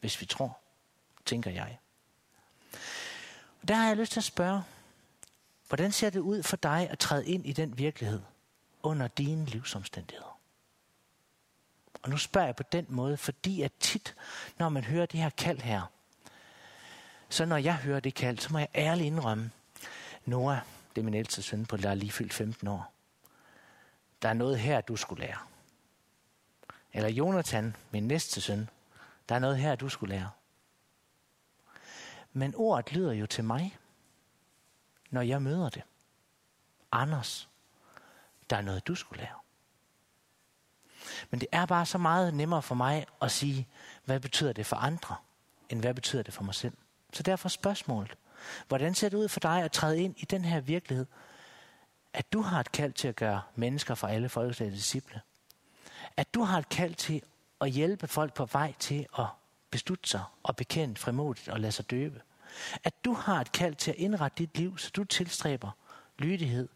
hvis 0.00 0.20
vi 0.20 0.26
tror, 0.26 0.58
tænker 1.24 1.50
jeg. 1.50 1.78
Der 3.68 3.74
har 3.74 3.88
jeg 3.88 3.96
lyst 3.96 4.12
til 4.12 4.20
at 4.20 4.24
spørge, 4.24 4.62
Hvordan 5.68 5.92
ser 5.92 6.10
det 6.10 6.20
ud 6.20 6.42
for 6.42 6.56
dig 6.56 6.88
at 6.90 6.98
træde 6.98 7.26
ind 7.26 7.46
i 7.46 7.52
den 7.52 7.78
virkelighed 7.78 8.22
under 8.82 9.08
dine 9.08 9.44
livsomstændigheder? 9.44 10.40
Og 12.02 12.10
nu 12.10 12.16
spørger 12.16 12.46
jeg 12.46 12.56
på 12.56 12.62
den 12.62 12.86
måde, 12.88 13.16
fordi 13.16 13.62
at 13.62 13.72
tit, 13.80 14.14
når 14.58 14.68
man 14.68 14.84
hører 14.84 15.06
det 15.06 15.20
her 15.20 15.30
kald 15.30 15.58
her, 15.58 15.82
så 17.28 17.44
når 17.44 17.56
jeg 17.56 17.76
hører 17.76 18.00
det 18.00 18.14
kald, 18.14 18.38
så 18.38 18.52
må 18.52 18.58
jeg 18.58 18.68
ærligt 18.74 19.06
indrømme, 19.06 19.50
Noah, 20.24 20.58
det 20.94 21.00
er 21.00 21.04
min 21.04 21.14
ældste 21.14 21.42
søn 21.42 21.66
på, 21.66 21.76
der 21.76 21.90
er 21.90 21.94
lige 21.94 22.12
fyldt 22.12 22.34
15 22.34 22.68
år. 22.68 22.92
Der 24.22 24.28
er 24.28 24.32
noget 24.32 24.58
her, 24.58 24.80
du 24.80 24.96
skulle 24.96 25.24
lære. 25.24 25.38
Eller 26.92 27.08
Jonathan, 27.08 27.76
min 27.90 28.08
næste 28.08 28.40
søn, 28.40 28.68
der 29.28 29.34
er 29.34 29.38
noget 29.38 29.58
her, 29.58 29.74
du 29.74 29.88
skulle 29.88 30.14
lære. 30.14 30.30
Men 32.32 32.54
ordet 32.56 32.92
lyder 32.92 33.12
jo 33.12 33.26
til 33.26 33.44
mig, 33.44 33.78
når 35.16 35.22
jeg 35.22 35.42
møder 35.42 35.68
det. 35.68 35.82
Anders, 36.92 37.48
der 38.50 38.56
er 38.56 38.62
noget, 38.62 38.86
du 38.86 38.94
skulle 38.94 39.22
lære. 39.22 39.38
Men 41.30 41.40
det 41.40 41.48
er 41.52 41.66
bare 41.66 41.86
så 41.86 41.98
meget 41.98 42.34
nemmere 42.34 42.62
for 42.62 42.74
mig 42.74 43.06
at 43.22 43.30
sige, 43.30 43.68
hvad 44.04 44.20
betyder 44.20 44.52
det 44.52 44.66
for 44.66 44.76
andre, 44.76 45.16
end 45.68 45.80
hvad 45.80 45.94
betyder 45.94 46.22
det 46.22 46.34
for 46.34 46.44
mig 46.44 46.54
selv. 46.54 46.76
Så 47.12 47.22
derfor 47.22 47.48
spørgsmålet. 47.48 48.16
Hvordan 48.68 48.94
ser 48.94 49.08
det 49.08 49.16
ud 49.16 49.28
for 49.28 49.40
dig 49.40 49.62
at 49.62 49.72
træde 49.72 50.00
ind 50.00 50.14
i 50.18 50.24
den 50.24 50.44
her 50.44 50.60
virkelighed, 50.60 51.06
at 52.12 52.32
du 52.32 52.40
har 52.40 52.60
et 52.60 52.72
kald 52.72 52.92
til 52.92 53.08
at 53.08 53.16
gøre 53.16 53.42
mennesker 53.54 53.94
fra 53.94 54.10
alle 54.10 54.28
folkeslag 54.28 54.70
disciple? 54.70 55.20
At 56.16 56.34
du 56.34 56.42
har 56.42 56.58
et 56.58 56.68
kald 56.68 56.94
til 56.94 57.22
at 57.60 57.70
hjælpe 57.70 58.06
folk 58.06 58.34
på 58.34 58.44
vej 58.44 58.74
til 58.78 59.06
at 59.18 59.26
beslutte 59.70 60.08
sig 60.08 60.22
og 60.42 60.56
bekende 60.56 60.96
frimodigt 60.96 61.48
og 61.48 61.60
lade 61.60 61.72
sig 61.72 61.90
døbe? 61.90 62.22
At 62.84 63.04
du 63.04 63.12
har 63.12 63.40
et 63.40 63.52
kald 63.52 63.74
til 63.74 63.90
at 63.90 63.96
indrette 63.96 64.38
dit 64.38 64.58
liv, 64.58 64.78
så 64.78 64.90
du 64.90 65.04
tilstræber 65.04 65.70
lydighed 66.18 66.68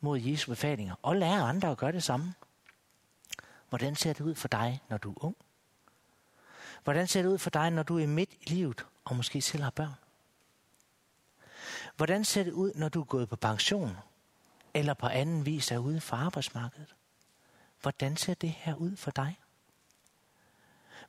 mod 0.00 0.20
Jesu 0.20 0.50
befalinger 0.50 0.94
og 1.02 1.16
lærer 1.16 1.44
andre 1.44 1.70
at 1.70 1.78
gøre 1.78 1.92
det 1.92 2.02
samme? 2.02 2.34
Hvordan 3.68 3.96
ser 3.96 4.12
det 4.12 4.20
ud 4.20 4.34
for 4.34 4.48
dig, 4.48 4.82
når 4.88 4.98
du 4.98 5.10
er 5.10 5.24
ung? 5.24 5.36
Hvordan 6.84 7.06
ser 7.06 7.22
det 7.22 7.28
ud 7.28 7.38
for 7.38 7.50
dig, 7.50 7.70
når 7.70 7.82
du 7.82 7.98
er 7.98 8.06
midt 8.06 8.30
i 8.32 8.50
livet 8.50 8.86
og 9.04 9.16
måske 9.16 9.42
selv 9.42 9.62
har 9.62 9.70
børn? 9.70 9.94
Hvordan 11.96 12.24
ser 12.24 12.44
det 12.44 12.52
ud, 12.52 12.72
når 12.74 12.88
du 12.88 13.00
er 13.00 13.04
gået 13.04 13.28
på 13.28 13.36
pension 13.36 13.96
eller 14.74 14.94
på 14.94 15.06
anden 15.06 15.46
vis 15.46 15.70
er 15.70 15.78
ude 15.78 16.00
for 16.00 16.16
arbejdsmarkedet? 16.16 16.94
Hvordan 17.80 18.16
ser 18.16 18.34
det 18.34 18.50
her 18.50 18.74
ud 18.74 18.96
for 18.96 19.10
dig? 19.10 19.38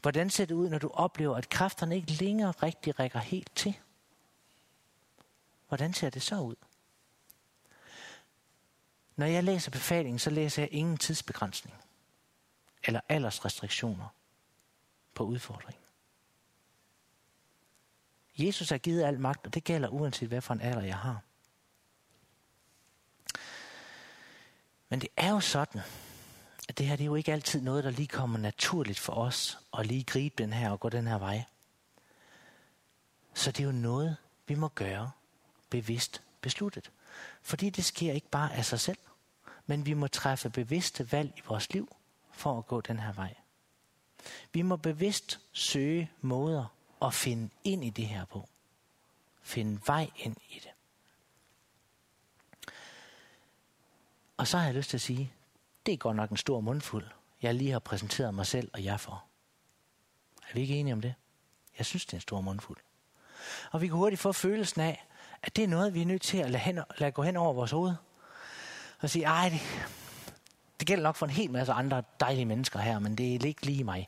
Hvordan 0.02 0.30
ser 0.30 0.46
det 0.46 0.56
ud, 0.56 0.70
når 0.70 0.78
du 0.78 0.90
oplever, 0.94 1.36
at 1.36 1.50
kræfterne 1.50 1.96
ikke 1.96 2.12
længere 2.12 2.52
rigtig 2.52 3.00
rækker 3.00 3.20
helt 3.20 3.56
til? 3.56 3.80
Hvordan 5.68 5.94
ser 5.94 6.10
det 6.10 6.22
så 6.22 6.40
ud? 6.40 6.56
Når 9.16 9.26
jeg 9.26 9.44
læser 9.44 9.72
befalingen, 9.72 10.20
så 10.20 10.30
læser 10.30 10.62
jeg 10.62 10.70
ingen 10.72 10.98
tidsbegrænsning 10.98 11.76
eller 12.84 13.02
aldersrestriktioner 13.10 14.08
på 15.14 15.24
udfordringen. 15.24 15.84
Jesus 18.38 18.70
har 18.70 18.78
givet 18.78 19.04
al 19.04 19.20
magt, 19.20 19.46
og 19.46 19.54
det 19.54 19.64
gælder 19.64 19.90
uanset 19.90 20.28
hvad 20.28 20.42
for 20.42 20.54
en 20.54 20.62
alder 20.62 20.82
jeg 20.82 20.98
har. 20.98 21.22
Men 24.90 25.02
det 25.02 25.10
er 25.18 25.30
jo 25.30 25.40
sådan, 25.40 25.82
at 26.70 26.78
det 26.78 26.86
her 26.86 26.96
det 26.96 27.04
er 27.04 27.06
jo 27.06 27.16
ikke 27.16 27.34
altid 27.34 27.62
noget, 27.62 27.84
der 27.84 27.90
lige 27.90 28.08
kommer 28.08 28.38
naturligt 28.40 29.00
for 29.00 29.14
os 29.14 29.60
at 29.78 29.86
lige 29.86 30.04
gribe 30.04 30.36
den 30.38 30.54
her 30.54 30.70
og 30.70 30.80
gå 30.80 30.90
den 30.90 31.08
her 31.08 31.18
vej. 31.18 31.44
Så 33.34 33.52
det 33.52 33.60
er 33.60 33.66
jo 33.66 33.72
noget, 33.72 34.18
vi 34.48 34.56
må 34.56 34.68
gøre 34.68 35.12
bevidst 35.70 36.22
besluttet. 36.42 36.92
Fordi 37.42 37.70
det 37.70 37.86
sker 37.86 38.14
ikke 38.14 38.30
bare 38.30 38.54
af 38.54 38.66
sig 38.66 38.80
selv, 38.80 38.98
men 39.66 39.86
vi 39.86 39.94
må 39.94 40.08
træffe 40.08 40.50
bevidste 40.50 41.12
valg 41.12 41.34
i 41.38 41.42
vores 41.48 41.74
liv 41.74 41.96
for 42.32 42.58
at 42.58 42.68
gå 42.68 42.82
den 42.82 43.00
her 43.00 43.14
vej. 43.14 43.36
Vi 44.54 44.62
må 44.62 44.76
bevidst 44.76 45.40
søge 45.52 46.12
måder 46.22 46.66
at 47.02 47.14
finde 47.14 47.50
ind 47.64 47.86
i 47.86 47.90
det 47.90 48.08
her 48.08 48.26
på. 48.26 48.50
Finde 49.42 49.82
vej 49.86 50.10
ind 50.16 50.36
i 50.50 50.60
det. 50.60 50.72
Og 54.38 54.48
så 54.48 54.58
har 54.58 54.66
jeg 54.66 54.76
lyst 54.76 54.90
til 54.90 54.98
at 54.98 55.02
sige, 55.02 55.34
det 55.86 55.94
er 55.94 55.98
godt 55.98 56.16
nok 56.16 56.30
en 56.30 56.38
stor 56.38 56.60
mundfuld, 56.60 57.06
jeg 57.42 57.56
lige 57.56 57.72
har 57.72 57.80
præsenteret 57.80 58.34
mig 58.34 58.46
selv 58.46 58.70
og 58.74 58.84
jer 58.84 58.98
for. 58.98 59.24
Er 60.50 60.54
vi 60.54 60.62
ikke 60.62 60.76
enige 60.76 60.94
om 60.94 61.02
det? 61.02 61.14
Jeg 61.78 61.86
synes, 61.86 62.06
det 62.06 62.14
er 62.14 62.18
en 62.18 62.22
stor 62.22 62.42
mundfuld. 62.42 62.78
Og 63.72 63.82
vi 63.82 63.88
kan 63.88 63.96
hurtigt 63.96 64.22
få 64.22 64.32
følelsen 64.32 64.82
af, 64.82 65.06
at 65.48 65.56
det 65.56 65.64
er 65.64 65.68
noget, 65.68 65.94
vi 65.94 66.02
er 66.02 66.06
nødt 66.06 66.22
til 66.22 66.38
at 66.38 66.52
lade, 66.52 66.64
hen, 66.64 66.80
lade 66.98 67.12
gå 67.12 67.24
hen 67.24 67.38
over 67.38 67.54
vores 67.54 67.72
hoved. 67.72 67.96
Og 69.00 69.10
sige, 69.10 69.26
ej, 69.26 69.50
det, 69.50 69.62
det 70.80 70.88
gælder 70.88 71.04
nok 71.04 71.16
for 71.16 71.26
en 71.26 71.32
hel 71.32 71.52
masse 71.52 71.74
andre 71.74 72.04
dejlige 72.20 72.46
mennesker 72.46 72.80
her, 72.80 73.00
men 73.00 73.16
det 73.16 73.36
er 73.36 73.48
ikke 73.48 73.66
lige 73.66 73.84
mig. 73.84 74.06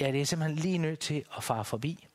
Ja, 0.00 0.12
det 0.12 0.20
er 0.20 0.26
simpelthen 0.26 0.58
lige 0.58 0.78
nødt 0.78 0.98
til 0.98 1.24
at 1.36 1.44
fare 1.44 1.64
forbi. 1.64 2.08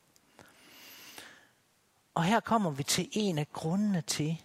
Og 2.14 2.24
her 2.24 2.40
kommer 2.40 2.70
vi 2.70 2.82
til 2.82 3.08
en 3.12 3.38
af 3.38 3.52
grundene 3.52 4.00
til, 4.00 4.42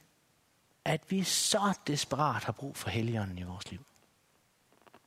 at 0.85 1.01
vi 1.09 1.23
så 1.23 1.73
desperat 1.87 2.43
har 2.43 2.53
brug 2.53 2.77
for 2.77 2.89
helligånden 2.89 3.37
i 3.37 3.43
vores 3.43 3.71
liv. 3.71 3.85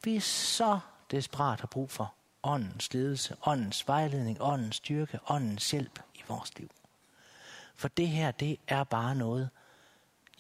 Vi 0.05 0.21
så 0.21 0.81
desperat 1.11 1.61
har 1.61 1.67
brug 1.67 1.91
for 1.91 2.15
åndens 2.43 2.95
ledelse, 2.95 3.37
åndens 3.47 3.89
vejledning, 3.89 4.37
åndens 4.41 4.77
styrke, 4.77 5.19
åndens 5.29 5.71
hjælp 5.71 5.99
i 6.15 6.23
vores 6.29 6.59
liv. 6.59 6.71
For 7.81 7.89
det 7.89 8.09
her, 8.09 8.31
det 8.31 8.59
er 8.69 8.85
bare 8.85 9.15
noget, 9.15 9.51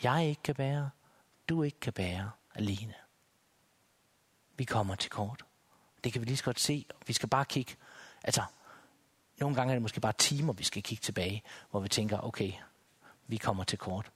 jeg 0.02 0.28
ikke 0.28 0.42
kan 0.42 0.54
bære, 0.54 0.90
du 1.48 1.62
ikke 1.62 1.80
kan 1.80 1.92
bære 1.92 2.30
alene. 2.54 2.94
Vi 4.56 4.64
kommer 4.64 4.94
til 4.94 5.10
kort. 5.10 5.44
Det 6.04 6.12
kan 6.12 6.20
vi 6.20 6.26
lige 6.26 6.36
så 6.36 6.44
godt 6.44 6.60
se. 6.60 6.86
Vi 7.06 7.12
skal 7.12 7.28
bare 7.28 7.44
kigge. 7.44 7.76
Altså, 8.24 8.42
nogle 9.38 9.56
gange 9.56 9.70
er 9.70 9.74
det 9.74 9.82
måske 9.82 10.00
bare 10.00 10.12
timer, 10.12 10.52
vi 10.52 10.64
skal 10.64 10.82
kigge 10.82 11.02
tilbage, 11.02 11.42
hvor 11.70 11.80
vi 11.80 11.88
tænker, 11.88 12.24
okay, 12.24 12.52
vi 13.26 13.36
kommer 13.36 13.64
til 13.64 13.78
kort. 13.78 14.10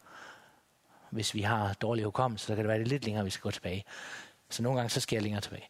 Hvis 1.10 1.34
vi 1.34 1.42
har 1.42 1.72
dårlig 1.72 2.04
hukommelse, 2.04 2.46
så 2.46 2.54
kan 2.54 2.64
det 2.64 2.68
være 2.68 2.78
det 2.78 2.88
lidt 2.88 3.04
længere, 3.04 3.24
vi 3.24 3.30
skal 3.30 3.42
gå 3.42 3.50
tilbage. 3.50 3.84
Så 4.50 4.62
nogle 4.62 4.78
gange, 4.78 4.90
så 4.90 5.00
skal 5.00 5.16
jeg 5.16 5.22
længere 5.22 5.40
tilbage. 5.40 5.68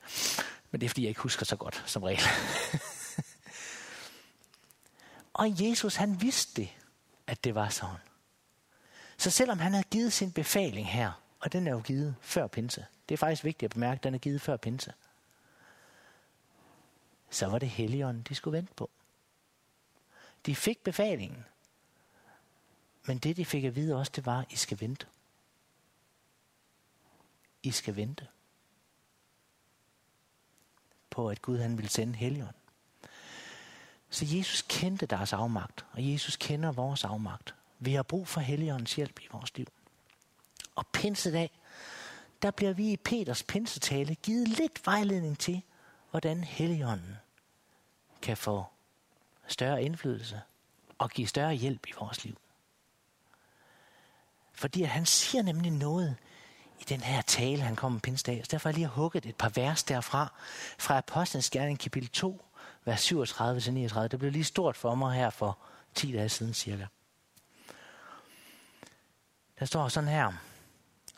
Men 0.71 0.81
det 0.81 0.87
er, 0.87 0.89
fordi 0.89 1.03
jeg 1.03 1.09
ikke 1.09 1.21
husker 1.21 1.45
så 1.45 1.57
godt, 1.57 1.83
som 1.87 2.03
regel. 2.03 2.23
og 5.41 5.63
Jesus, 5.63 5.97
han 5.97 6.21
vidste 6.21 6.63
det 6.63 6.71
at 7.27 7.45
det 7.45 7.55
var 7.55 7.69
sådan. 7.69 7.97
Så 9.17 9.31
selvom 9.31 9.59
han 9.59 9.73
havde 9.73 9.85
givet 9.91 10.13
sin 10.13 10.33
befaling 10.33 10.89
her, 10.89 11.23
og 11.41 11.53
den 11.53 11.67
er 11.67 11.73
jo 11.73 11.81
givet 11.81 12.17
før 12.21 12.47
pinse, 12.47 12.87
det 13.09 13.15
er 13.15 13.19
faktisk 13.19 13.45
vigtigt 13.45 13.71
at 13.71 13.75
bemærke, 13.75 13.99
at 13.99 14.05
den 14.05 14.15
er 14.15 14.19
givet 14.19 14.41
før 14.41 14.57
pinse, 14.57 14.93
så 17.31 17.47
var 17.47 17.59
det 17.59 17.69
Helligånden, 17.69 18.23
de 18.23 18.35
skulle 18.35 18.57
vente 18.57 18.75
på. 18.75 18.91
De 20.47 20.57
fik 20.57 20.85
befalingen, 20.85 21.45
men 23.07 23.19
det 23.19 23.37
de 23.37 23.45
fik 23.45 23.65
at 23.65 23.77
vide 23.77 23.97
også, 23.97 24.13
det 24.17 24.27
var, 24.27 24.41
at 24.41 24.53
I 24.53 24.57
skal 24.57 24.81
vente. 24.81 25.07
I 27.63 27.71
skal 27.71 27.97
vente 27.97 28.29
på, 31.11 31.29
at 31.29 31.43
Gud 31.43 31.59
han 31.59 31.79
vil 31.79 31.89
sende 31.89 32.15
Helligånden. 32.15 32.64
Så 34.11 34.25
Jesus 34.29 34.65
kendte 34.69 35.07
deres 35.07 35.33
afmagt, 35.33 35.85
og 35.93 36.13
Jesus 36.13 36.37
kender 36.37 36.73
vores 36.73 37.05
afmagt. 37.05 37.55
Vi 37.79 37.95
har 37.95 38.03
brug 38.03 38.29
for 38.29 38.41
Helligåndens 38.41 38.95
hjælp 38.95 39.21
i 39.21 39.27
vores 39.33 39.57
liv. 39.57 39.67
Og 40.75 40.87
pinsedag, 40.87 41.51
der 42.43 42.51
bliver 42.51 42.73
vi 42.73 42.93
i 42.93 42.97
Peters 42.97 43.43
pinsetale 43.43 44.15
givet 44.15 44.49
lidt 44.49 44.87
vejledning 44.87 45.39
til, 45.39 45.63
hvordan 46.11 46.45
Helligånden 46.45 47.17
kan 48.23 48.37
få 48.37 48.65
større 49.47 49.83
indflydelse 49.83 50.41
og 50.99 51.11
give 51.11 51.27
større 51.27 51.55
hjælp 51.55 51.87
i 51.87 51.93
vores 52.01 52.25
liv. 52.25 52.37
Fordi 54.53 54.83
at 54.83 54.89
han 54.89 55.07
siger 55.07 55.43
nemlig 55.43 55.71
noget 55.71 56.17
i 56.81 56.85
den 56.89 57.01
her 57.01 57.23
tale, 57.23 57.63
han 57.63 57.77
kom 57.77 57.93
med 57.93 58.01
pinsedag. 58.01 58.45
Så 58.45 58.49
derfor 58.51 58.69
har 58.69 58.73
jeg 58.73 58.79
lige 58.79 58.89
hugget 58.89 59.27
et 59.27 59.37
par 59.37 59.49
vers 59.49 59.85
derfra, 59.85 60.33
fra 60.79 60.99
Apostlenes 60.99 61.51
Gerning 61.51 61.79
kapitel 61.79 62.09
2, 62.09 62.45
vers 62.85 63.13
37-39. 63.13 64.01
Det 64.01 64.19
blev 64.19 64.33
lige 64.33 64.45
stort 64.45 64.77
for 64.77 64.95
mig 64.95 65.15
her 65.15 65.31
for 65.31 65.59
10 65.95 66.13
dage 66.13 66.29
siden 66.29 66.55
cirka. 66.55 66.87
Der 69.59 69.67
står 69.67 69.89
sådan 69.89 70.09
her, 70.09 70.33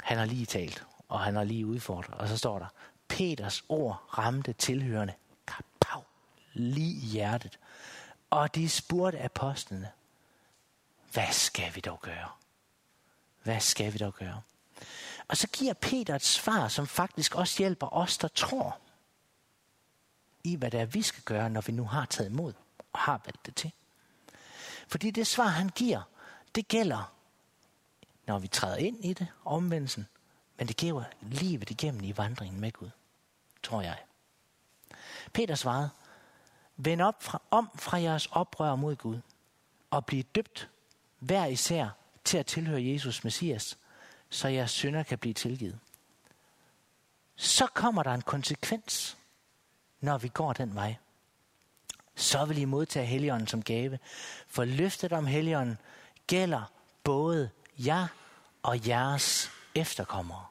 han 0.00 0.18
har 0.18 0.24
lige 0.24 0.46
talt, 0.46 0.86
og 1.08 1.20
han 1.20 1.36
har 1.36 1.44
lige 1.44 1.66
udfordret, 1.66 2.14
og 2.14 2.28
så 2.28 2.38
står 2.38 2.58
der, 2.58 2.66
Peters 3.08 3.64
ord 3.68 4.18
ramte 4.18 4.52
tilhørende 4.52 5.14
kapav, 5.46 6.04
lige 6.52 6.94
i 6.94 7.06
hjertet. 7.06 7.58
Og 8.30 8.54
de 8.54 8.68
spurgte 8.68 9.20
apostlene, 9.20 9.90
hvad 11.12 11.32
skal 11.32 11.74
vi 11.74 11.80
dog 11.80 12.00
gøre? 12.00 12.28
Hvad 13.42 13.60
skal 13.60 13.92
vi 13.92 13.98
dog 13.98 14.14
gøre? 14.14 14.40
Og 15.28 15.36
så 15.36 15.46
giver 15.46 15.74
Peter 15.74 16.14
et 16.14 16.24
svar, 16.24 16.68
som 16.68 16.86
faktisk 16.86 17.34
også 17.34 17.58
hjælper 17.58 17.94
os, 17.94 18.18
der 18.18 18.28
tror 18.28 18.78
i, 20.46 20.54
hvad 20.54 20.70
det 20.70 20.80
er, 20.80 20.84
vi 20.84 21.02
skal 21.02 21.22
gøre, 21.22 21.50
når 21.50 21.60
vi 21.60 21.72
nu 21.72 21.84
har 21.84 22.04
taget 22.04 22.30
imod 22.30 22.52
og 22.92 22.98
har 22.98 23.20
valgt 23.24 23.46
det 23.46 23.54
til. 23.54 23.72
Fordi 24.88 25.10
det 25.10 25.26
svar, 25.26 25.46
han 25.46 25.68
giver, 25.68 26.02
det 26.54 26.68
gælder 26.68 27.16
når 28.26 28.38
vi 28.38 28.48
træder 28.48 28.76
ind 28.76 29.04
i 29.04 29.12
det, 29.12 29.26
omvendelsen, 29.44 30.06
men 30.58 30.68
det 30.68 30.76
giver 30.76 31.04
livet 31.22 31.70
igennem 31.70 32.04
i 32.04 32.16
vandringen 32.16 32.60
med 32.60 32.72
Gud, 32.72 32.90
tror 33.62 33.82
jeg. 33.82 33.98
Peter 35.32 35.54
svarede, 35.54 35.90
vend 36.76 37.00
op 37.02 37.22
fra, 37.22 37.42
om 37.50 37.68
fra 37.74 38.00
jeres 38.00 38.26
oprør 38.26 38.74
mod 38.74 38.96
Gud, 38.96 39.20
og 39.90 40.06
bliv 40.06 40.22
døbt 40.22 40.68
hver 41.18 41.46
især 41.46 41.88
til 42.24 42.38
at 42.38 42.46
tilhøre 42.46 42.84
Jesus 42.84 43.24
Messias, 43.24 43.78
så 44.30 44.48
jeres 44.48 44.70
synder 44.70 45.02
kan 45.02 45.18
blive 45.18 45.34
tilgivet. 45.34 45.78
Så 47.36 47.66
kommer 47.66 48.02
der 48.02 48.14
en 48.14 48.22
konsekvens, 48.22 49.16
når 50.06 50.18
vi 50.18 50.28
går 50.28 50.52
den 50.52 50.74
vej. 50.74 50.96
Så 52.14 52.44
vil 52.44 52.58
I 52.58 52.64
modtage 52.64 53.06
Helligånden 53.06 53.46
som 53.46 53.62
gave, 53.62 53.98
for 54.48 54.64
løftet 54.64 55.12
om 55.12 55.26
Helligånden 55.26 55.78
gælder 56.26 56.62
både 57.04 57.50
jer 57.78 58.06
og 58.62 58.88
jeres 58.88 59.50
efterkommere. 59.74 60.44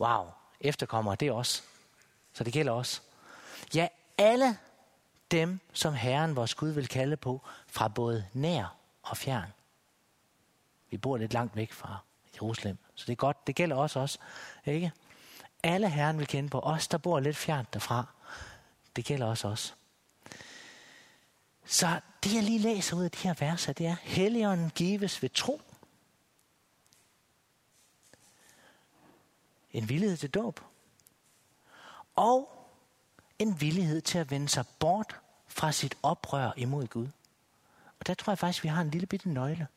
Wow, 0.00 0.26
efterkommere, 0.60 1.16
det 1.16 1.28
er 1.28 1.32
os. 1.32 1.64
Så 2.32 2.44
det 2.44 2.52
gælder 2.52 2.72
os. 2.72 3.02
Ja, 3.74 3.88
alle 4.18 4.58
dem, 5.30 5.60
som 5.72 5.94
Herren, 5.94 6.36
vores 6.36 6.54
Gud, 6.54 6.70
vil 6.70 6.88
kalde 6.88 7.16
på, 7.16 7.40
fra 7.66 7.88
både 7.88 8.26
nær 8.32 8.76
og 9.02 9.16
fjern. 9.16 9.52
Vi 10.90 10.96
bor 10.96 11.16
lidt 11.16 11.32
langt 11.32 11.56
væk 11.56 11.72
fra 11.72 11.98
Jerusalem, 12.34 12.78
så 12.94 13.04
det 13.06 13.12
er 13.12 13.16
godt. 13.16 13.46
Det 13.46 13.56
gælder 13.56 13.76
også 13.76 14.00
os, 14.00 14.18
ikke? 14.66 14.92
Alle 15.62 15.90
Herren 15.90 16.18
vil 16.18 16.26
kende 16.26 16.48
på 16.48 16.60
os, 16.60 16.88
der 16.88 16.98
bor 16.98 17.20
lidt 17.20 17.36
fjernt 17.36 17.74
derfra. 17.74 18.06
Det 18.96 19.04
gælder 19.04 19.26
også 19.26 19.48
os. 19.48 19.76
Så 21.64 22.00
det, 22.24 22.34
jeg 22.34 22.42
lige 22.42 22.58
læser 22.58 22.96
ud 22.96 23.04
af 23.04 23.10
de 23.10 23.18
her 23.18 23.34
verser, 23.38 23.72
det 23.72 23.86
er, 23.86 23.96
Helligånden 24.02 24.70
gives 24.70 25.22
ved 25.22 25.30
tro. 25.30 25.60
En 29.70 29.88
villighed 29.88 30.16
til 30.16 30.30
dåb. 30.30 30.60
Og 32.16 32.68
en 33.38 33.60
villighed 33.60 34.00
til 34.00 34.18
at 34.18 34.30
vende 34.30 34.48
sig 34.48 34.64
bort 34.78 35.20
fra 35.46 35.72
sit 35.72 35.94
oprør 36.02 36.52
imod 36.56 36.86
Gud. 36.86 37.08
Og 38.00 38.06
der 38.06 38.14
tror 38.14 38.30
jeg 38.30 38.38
faktisk, 38.38 38.64
vi 38.64 38.68
har 38.68 38.80
en 38.80 38.90
lille 38.90 39.06
bitte 39.06 39.28
nøgle. 39.28 39.68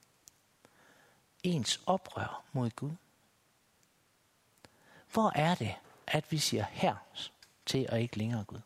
Ens 1.44 1.82
oprør 1.86 2.44
mod 2.54 2.70
Gud. 2.70 2.92
Hvor 5.14 5.32
er 5.36 5.56
det, 5.56 5.76
at 6.08 6.32
vi 6.32 6.38
siger 6.38 6.66
her 6.72 6.96
til 7.66 7.90
og 7.90 8.02
ikke 8.02 8.18
længere 8.18 8.44
Gud? 8.44 8.60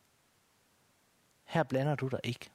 Her 1.50 1.64
blander 1.64 1.96
du 1.96 2.08
dig 2.08 2.20
ikke. 2.24 2.50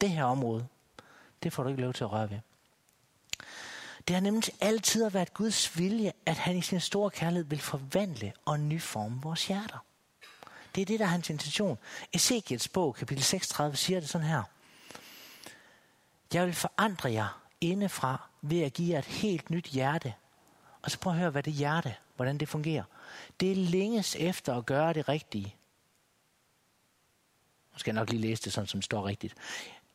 Det 0.00 0.10
her 0.10 0.24
område, 0.24 0.66
det 1.42 1.52
får 1.52 1.62
du 1.62 1.68
ikke 1.68 1.82
lov 1.82 1.92
til 1.92 2.04
at 2.04 2.12
røre 2.12 2.30
ved. 2.30 2.38
Det 4.08 4.16
har 4.16 4.20
nemlig 4.20 4.44
altid 4.60 5.10
været 5.10 5.34
Guds 5.34 5.78
vilje, 5.78 6.12
at 6.26 6.36
han 6.36 6.56
i 6.56 6.62
sin 6.62 6.80
store 6.80 7.10
kærlighed 7.10 7.44
vil 7.44 7.58
forvandle 7.58 8.32
og 8.44 8.60
nyforme 8.60 9.20
vores 9.22 9.46
hjerter. 9.46 9.78
Det 10.74 10.80
er 10.80 10.86
det, 10.86 10.98
der 10.98 11.04
er 11.04 11.10
hans 11.10 11.30
intention. 11.30 11.78
Ezekiels 12.12 12.68
bog, 12.68 12.94
kapitel 12.94 13.24
36, 13.24 13.76
siger 13.76 14.00
det 14.00 14.08
sådan 14.08 14.26
her. 14.26 14.42
Jeg 16.32 16.46
vil 16.46 16.54
forandre 16.54 17.12
jer 17.12 17.42
indefra 17.60 18.28
ved 18.42 18.60
at 18.62 18.72
give 18.72 18.92
jer 18.92 18.98
et 18.98 19.04
helt 19.04 19.50
nyt 19.50 19.66
hjerte. 19.66 20.14
Og 20.86 20.92
så 20.92 20.98
prøv 20.98 21.12
at 21.12 21.18
høre, 21.18 21.30
hvad 21.30 21.42
det 21.42 21.52
hjerte, 21.52 21.94
hvordan 22.16 22.38
det 22.38 22.48
fungerer. 22.48 22.84
Det 23.40 23.52
er 23.52 23.56
længes 23.56 24.16
efter 24.16 24.54
at 24.54 24.66
gøre 24.66 24.92
det 24.92 25.08
rigtige. 25.08 25.56
Nu 27.72 27.78
skal 27.78 27.90
jeg 27.94 28.00
nok 28.00 28.10
lige 28.10 28.20
læse 28.20 28.42
det 28.42 28.52
sådan, 28.52 28.66
som 28.66 28.80
det 28.80 28.84
står 28.84 29.06
rigtigt. 29.06 29.34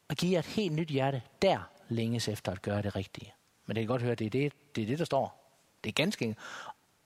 At 0.09 0.17
give 0.17 0.31
jer 0.31 0.39
et 0.39 0.45
helt 0.45 0.73
nyt 0.73 0.87
hjerte, 0.87 1.21
der 1.41 1.59
længes 1.89 2.27
efter 2.27 2.51
at 2.51 2.61
gøre 2.61 2.81
det 2.81 2.95
rigtige. 2.95 3.33
Men 3.65 3.75
det 3.75 3.81
kan 3.81 3.87
godt 3.87 4.01
høre, 4.01 4.15
det 4.15 4.25
er 4.25 4.29
det, 4.29 4.53
det, 4.75 4.81
er 4.81 4.85
det 4.85 4.99
der 4.99 5.05
står. 5.05 5.55
Det 5.83 5.89
er 5.89 5.93
ganske 5.93 6.25
enkelt. 6.25 6.45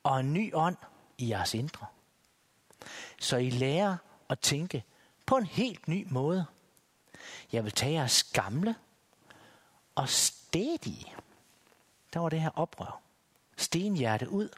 Og 0.04 0.20
en 0.20 0.34
ny 0.34 0.54
ånd 0.54 0.78
i 1.18 1.30
jeres 1.30 1.54
indre. 1.54 1.86
Så 3.20 3.38
I 3.38 3.50
lærer 3.50 3.98
at 4.30 4.40
tænke 4.40 4.84
på 5.26 5.38
en 5.38 5.46
helt 5.46 5.88
ny 5.88 6.08
måde. 6.10 6.46
Jeg 7.52 7.64
vil 7.64 7.72
tage 7.72 7.94
jeres 7.94 8.24
gamle 8.24 8.76
og 9.96 10.10
stedige. 10.10 11.14
Der 12.14 12.20
var 12.20 12.30
det 12.30 12.42
her 12.42 12.60
oprør. 12.60 13.05
Stenhjerte 13.58 14.30
ud 14.30 14.50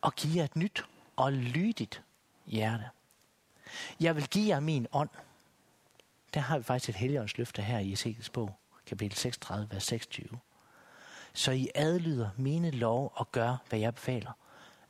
og 0.00 0.14
give 0.14 0.36
jer 0.36 0.44
et 0.44 0.56
nyt 0.56 0.84
og 1.16 1.32
lydigt 1.32 2.02
hjerte. 2.46 2.88
Jeg 4.00 4.16
vil 4.16 4.28
give 4.28 4.48
jer 4.48 4.60
min 4.60 4.86
ånd. 4.92 5.10
Der 6.34 6.40
har 6.40 6.58
vi 6.58 6.64
faktisk 6.64 6.88
et 6.88 6.94
helligåndsløfte 6.94 7.62
her 7.62 7.78
i 7.78 7.92
Ezekiels 7.92 8.30
bog, 8.30 8.58
kapitel 8.86 9.18
36, 9.18 9.68
vers 9.70 9.84
26. 9.84 10.38
Så 11.32 11.52
I 11.52 11.68
adlyder 11.74 12.30
mine 12.36 12.70
lov 12.70 13.12
og 13.14 13.32
gør, 13.32 13.56
hvad 13.68 13.78
jeg 13.78 13.94
befaler. 13.94 14.32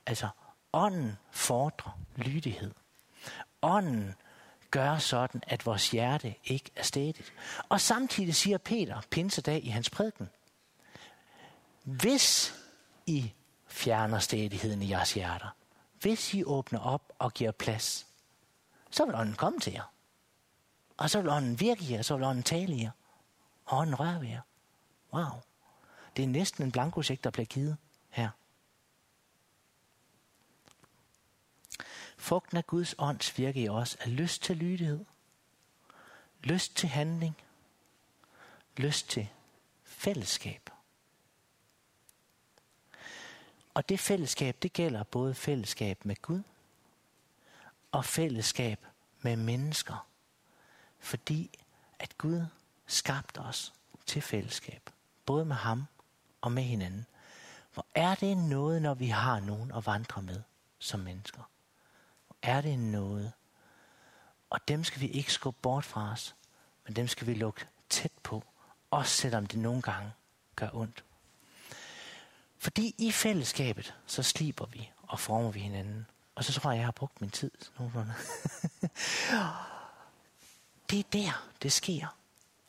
Altså, 0.05 0.29
ånden 0.73 1.17
fordrer 1.31 1.99
lydighed. 2.15 2.71
Ånden 3.61 4.15
gør 4.71 4.97
sådan, 4.97 5.41
at 5.47 5.65
vores 5.65 5.91
hjerte 5.91 6.35
ikke 6.43 6.71
er 6.75 6.83
stedigt. 6.83 7.33
Og 7.69 7.81
samtidig 7.81 8.35
siger 8.35 8.57
Peter 8.57 9.01
pinsedag 9.09 9.63
i 9.63 9.69
hans 9.69 9.89
prædiken, 9.89 10.29
hvis 11.83 12.53
I 13.05 13.33
fjerner 13.71 14.19
stedigheden 14.19 14.81
i 14.81 14.89
jeres 14.89 15.13
hjerter, 15.13 15.49
hvis 16.01 16.33
I 16.33 16.43
åbner 16.43 16.79
op 16.79 17.13
og 17.19 17.33
giver 17.33 17.51
plads, 17.51 18.07
så 18.89 19.05
vil 19.05 19.15
ånden 19.15 19.35
komme 19.35 19.59
til 19.59 19.73
jer. 19.73 19.93
Og 20.97 21.09
så 21.09 21.21
vil 21.21 21.29
ånden 21.29 21.59
virke 21.59 21.83
i 21.83 21.93
jer, 21.93 22.01
så 22.01 22.15
vil 22.15 22.25
ånden 22.25 22.43
tale 22.43 22.75
i 22.75 22.81
jer. 22.81 22.91
Og 23.65 23.77
ånden 23.77 23.99
røre 23.99 24.21
ved 24.21 24.27
jer. 24.27 24.41
Wow. 25.13 25.41
Det 26.15 26.23
er 26.23 26.27
næsten 26.27 26.63
en 26.63 26.71
blankosjek, 26.71 27.23
der 27.23 27.29
bliver 27.29 27.45
givet 27.45 27.77
her. 28.09 28.29
Frugten 32.17 32.57
af 32.57 32.67
Guds 32.67 32.95
ånds 32.97 33.37
virke 33.37 33.61
i 33.61 33.69
os 33.69 33.97
er 33.99 34.09
lyst 34.09 34.43
til 34.43 34.57
lydighed, 34.57 35.05
lyst 36.43 36.75
til 36.75 36.89
handling, 36.89 37.37
lyst 38.77 39.09
til 39.09 39.29
fællesskab. 39.83 40.69
Og 43.73 43.89
det 43.89 43.99
fællesskab, 43.99 44.57
det 44.61 44.73
gælder 44.73 45.03
både 45.03 45.33
fællesskab 45.33 46.05
med 46.05 46.15
Gud 46.21 46.41
og 47.91 48.05
fællesskab 48.05 48.85
med 49.21 49.35
mennesker. 49.35 50.07
Fordi 50.99 51.59
at 51.99 52.17
Gud 52.17 52.45
skabte 52.87 53.39
os 53.39 53.73
til 54.05 54.21
fællesskab. 54.21 54.89
Både 55.25 55.45
med 55.45 55.55
ham 55.55 55.85
og 56.41 56.51
med 56.51 56.63
hinanden. 56.63 57.05
Hvor 57.73 57.85
er 57.95 58.15
det 58.15 58.37
noget, 58.37 58.81
når 58.81 58.93
vi 58.93 59.07
har 59.07 59.39
nogen 59.39 59.71
at 59.71 59.85
vandre 59.85 60.21
med 60.21 60.41
som 60.79 60.99
mennesker? 60.99 61.41
Hvor 62.27 62.35
er 62.41 62.61
det 62.61 62.79
noget? 62.79 63.31
Og 64.49 64.67
dem 64.67 64.83
skal 64.83 65.01
vi 65.01 65.07
ikke 65.07 65.33
skubbe 65.33 65.59
bort 65.61 65.85
fra 65.85 66.11
os, 66.11 66.35
men 66.85 66.95
dem 66.95 67.07
skal 67.07 67.27
vi 67.27 67.33
lukke 67.33 67.67
tæt 67.89 68.11
på, 68.23 68.43
også 68.91 69.15
selvom 69.15 69.45
det 69.45 69.59
nogle 69.59 69.81
gange 69.81 70.11
gør 70.55 70.69
ondt. 70.73 71.03
Fordi 72.61 72.95
i 72.97 73.11
fællesskabet, 73.11 73.95
så 74.05 74.23
sliber 74.23 74.65
vi 74.65 74.91
og 75.07 75.19
former 75.19 75.51
vi 75.51 75.59
hinanden. 75.59 76.05
Og 76.35 76.43
så 76.43 76.53
tror 76.53 76.71
jeg, 76.71 76.77
jeg 76.77 76.85
har 76.85 76.91
brugt 76.91 77.21
min 77.21 77.29
tid. 77.29 77.51
det 80.89 80.99
er 80.99 81.03
der, 81.13 81.47
det 81.61 81.71
sker. 81.71 82.17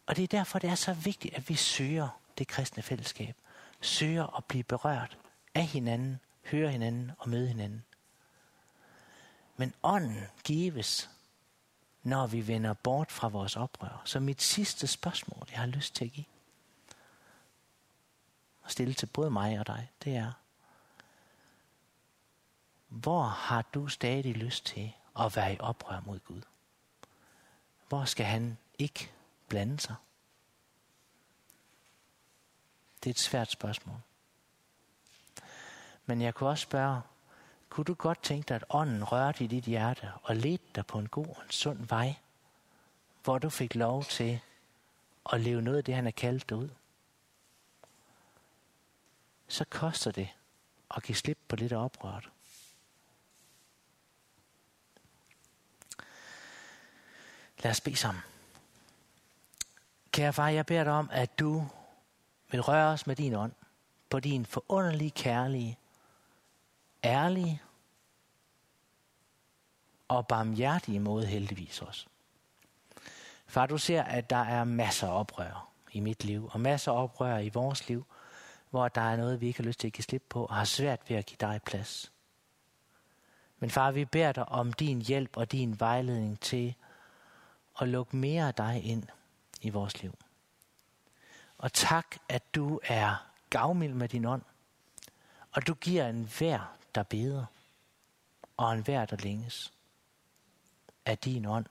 Og 0.07 0.17
det 0.17 0.23
er 0.23 0.27
derfor, 0.27 0.59
det 0.59 0.71
er 0.71 0.75
så 0.75 0.93
vigtigt, 0.93 1.35
at 1.35 1.49
vi 1.49 1.55
søger 1.55 2.21
det 2.39 2.49
kristne 2.49 2.83
fællesskab. 2.83 3.37
Søger 3.81 4.37
at 4.37 4.45
blive 4.45 4.65
berørt 4.65 5.19
af 5.55 5.67
hinanden, 5.67 6.21
høre 6.45 6.71
hinanden 6.71 7.13
og 7.19 7.29
møde 7.29 7.49
hinanden. 7.49 7.85
Men 9.57 9.75
ånden 9.83 10.25
gives, 10.45 11.11
når 12.03 12.27
vi 12.27 12.47
vender 12.47 12.73
bort 12.75 13.13
fra 13.13 13.29
vores 13.29 13.57
oprør. 13.57 14.03
Så 14.05 14.21
mit 14.21 14.43
sidste 14.43 14.87
spørgsmål, 14.87 15.49
jeg 15.51 15.59
har 15.59 15.67
lyst 15.67 15.95
til 15.95 16.05
at 16.05 16.13
give, 16.13 16.27
at 18.65 18.71
stille 18.71 18.95
til 18.95 19.07
både 19.07 19.31
mig 19.31 19.59
og 19.59 19.67
dig, 19.67 19.91
det 20.05 20.17
er, 20.17 20.33
hvor 22.89 23.23
har 23.23 23.63
du 23.63 23.89
stadig 23.89 24.37
lyst 24.37 24.67
til 24.67 24.93
at 25.21 25.37
være 25.37 25.55
i 25.55 25.59
oprør 25.61 26.01
mod 26.07 26.19
Gud? 26.19 26.43
Hvor 27.89 28.05
skal 28.05 28.27
han 28.27 28.59
ikke 28.79 29.11
blande 29.49 29.81
sig? 29.81 29.95
Det 33.05 33.11
er 33.11 33.15
et 33.15 33.19
svært 33.19 33.51
spørgsmål. 33.51 33.97
Men 36.07 36.23
jeg 36.23 36.35
kunne 36.35 36.51
også 36.51 36.63
spørge, 36.63 37.01
kunne 37.69 37.85
du 37.85 37.95
godt 37.95 38.23
tænke 38.23 38.49
dig, 38.49 38.55
at 38.55 38.65
ånden 38.69 39.05
rørte 39.05 39.45
i 39.45 39.47
dit 39.47 39.65
hjerte 39.65 40.13
og 40.23 40.37
ledte 40.37 40.65
dig 40.75 40.87
på 40.87 40.99
en 40.99 41.09
god 41.09 41.27
og 41.27 41.43
en 41.45 41.51
sund 41.51 41.87
vej, 41.89 42.15
hvor 43.25 43.39
du 43.39 43.51
fik 43.51 43.75
lov 43.75 44.05
til 44.05 44.41
at 45.33 45.41
leve 45.41 45.63
noget 45.63 45.79
af 45.79 45.85
det, 45.85 45.95
han 45.95 46.05
har 46.05 46.11
kaldt 46.11 46.49
dig 46.49 46.57
ud? 46.57 46.69
Så 49.49 49.65
koster 49.65 50.11
det 50.11 50.29
at 50.97 51.03
give 51.03 51.17
slip 51.17 51.39
på 51.49 51.57
lidt 51.57 51.73
oprørt. 51.73 52.31
Lad 57.63 57.71
os 57.71 57.81
bede 57.81 57.97
sammen. 57.97 58.23
Kære 60.13 60.33
far, 60.33 60.49
jeg 60.49 60.67
beder 60.67 60.85
dig 60.85 60.93
om, 60.93 61.09
at 61.13 61.39
du 61.39 61.67
vil 62.51 62.61
røre 62.61 62.93
os 62.93 63.07
med 63.07 63.17
din 63.17 63.35
ånd, 63.35 63.53
på 64.11 64.21
din 64.21 64.47
forunderlige, 64.47 65.11
kærlige, 65.11 65.79
ærlige 67.05 67.63
og 70.09 70.27
barmhjertige 70.27 71.01
måde 71.01 71.27
heldigvis 71.27 71.83
også. 71.83 72.07
Far, 73.47 73.67
du 73.67 73.79
ser, 73.79 74.03
at 74.03 74.31
der 74.31 74.37
er 74.37 74.65
masser 74.65 75.09
af 75.09 75.21
oprør 75.21 75.69
i 75.93 76.01
mit 76.01 76.25
liv, 76.25 76.49
og 76.53 76.61
masser 76.61 76.93
af 76.93 77.03
oprør 77.03 77.39
i 77.39 77.49
vores 77.49 77.89
liv, 77.89 78.07
hvor 78.73 78.89
der 78.89 79.01
er 79.01 79.17
noget, 79.17 79.41
vi 79.41 79.47
ikke 79.47 79.59
har 79.59 79.65
lyst 79.65 79.81
til 79.81 79.87
at 79.87 79.93
give 79.93 80.03
slip 80.03 80.23
på, 80.29 80.45
og 80.45 80.55
har 80.55 80.65
svært 80.65 81.01
ved 81.11 81.17
at 81.17 81.27
give 81.27 81.37
dig 81.41 81.61
plads. 81.67 82.13
Men 83.59 83.71
far, 83.71 83.91
vi 83.91 84.05
beder 84.05 84.33
dig 84.33 84.49
om 84.49 84.73
din 84.73 85.03
hjælp 85.03 85.37
og 85.37 85.53
din 85.53 85.81
vejledning 85.81 86.41
til 86.41 86.75
at 87.81 87.89
lukke 87.89 88.17
mere 88.17 88.49
af 88.49 88.55
dig 88.55 88.85
ind 88.85 89.05
i 89.61 89.71
vores 89.71 90.03
liv. 90.03 90.15
Og 91.59 91.73
tak, 91.73 92.17
at 92.29 92.55
du 92.55 92.81
er 92.85 93.27
gavmild 93.51 93.95
med 93.95 94.09
din 94.09 94.25
ånd, 94.25 94.43
og 95.53 95.67
du 95.67 95.75
giver 95.75 96.09
en 96.09 96.31
hver, 96.39 96.77
der 96.95 97.03
beder, 97.03 97.45
og 98.57 98.73
en 98.73 98.83
hver, 98.83 99.05
der 99.05 99.17
længes 99.17 99.73
af 101.07 101.19
din 101.19 101.47
ånd, 101.47 101.67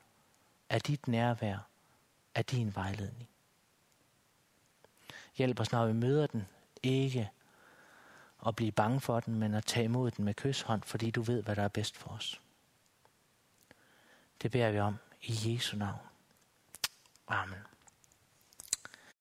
af 0.69 0.81
dit 0.81 1.07
nærvær, 1.07 1.57
af 2.35 2.45
din 2.45 2.75
vejledning. 2.75 3.29
Hjælp 5.35 5.59
os, 5.59 5.71
når 5.71 5.85
vi 5.85 5.93
møder 5.93 6.27
den, 6.27 6.47
ikke 6.83 7.29
at 8.47 8.55
blive 8.55 8.71
bange 8.71 9.01
for 9.01 9.19
den, 9.19 9.35
men 9.35 9.53
at 9.53 9.65
tage 9.65 9.83
imod 9.83 10.11
den 10.11 10.25
med 10.25 10.33
kysshånd, 10.33 10.83
fordi 10.83 11.11
du 11.11 11.21
ved, 11.21 11.43
hvad 11.43 11.55
der 11.55 11.63
er 11.63 11.67
bedst 11.67 11.97
for 11.97 12.09
os. 12.09 12.41
Det 14.41 14.51
beder 14.51 14.71
vi 14.71 14.79
om 14.79 14.95
i 15.21 15.33
Jesu 15.45 15.77
navn. 15.77 15.99
Amen. 17.27 17.70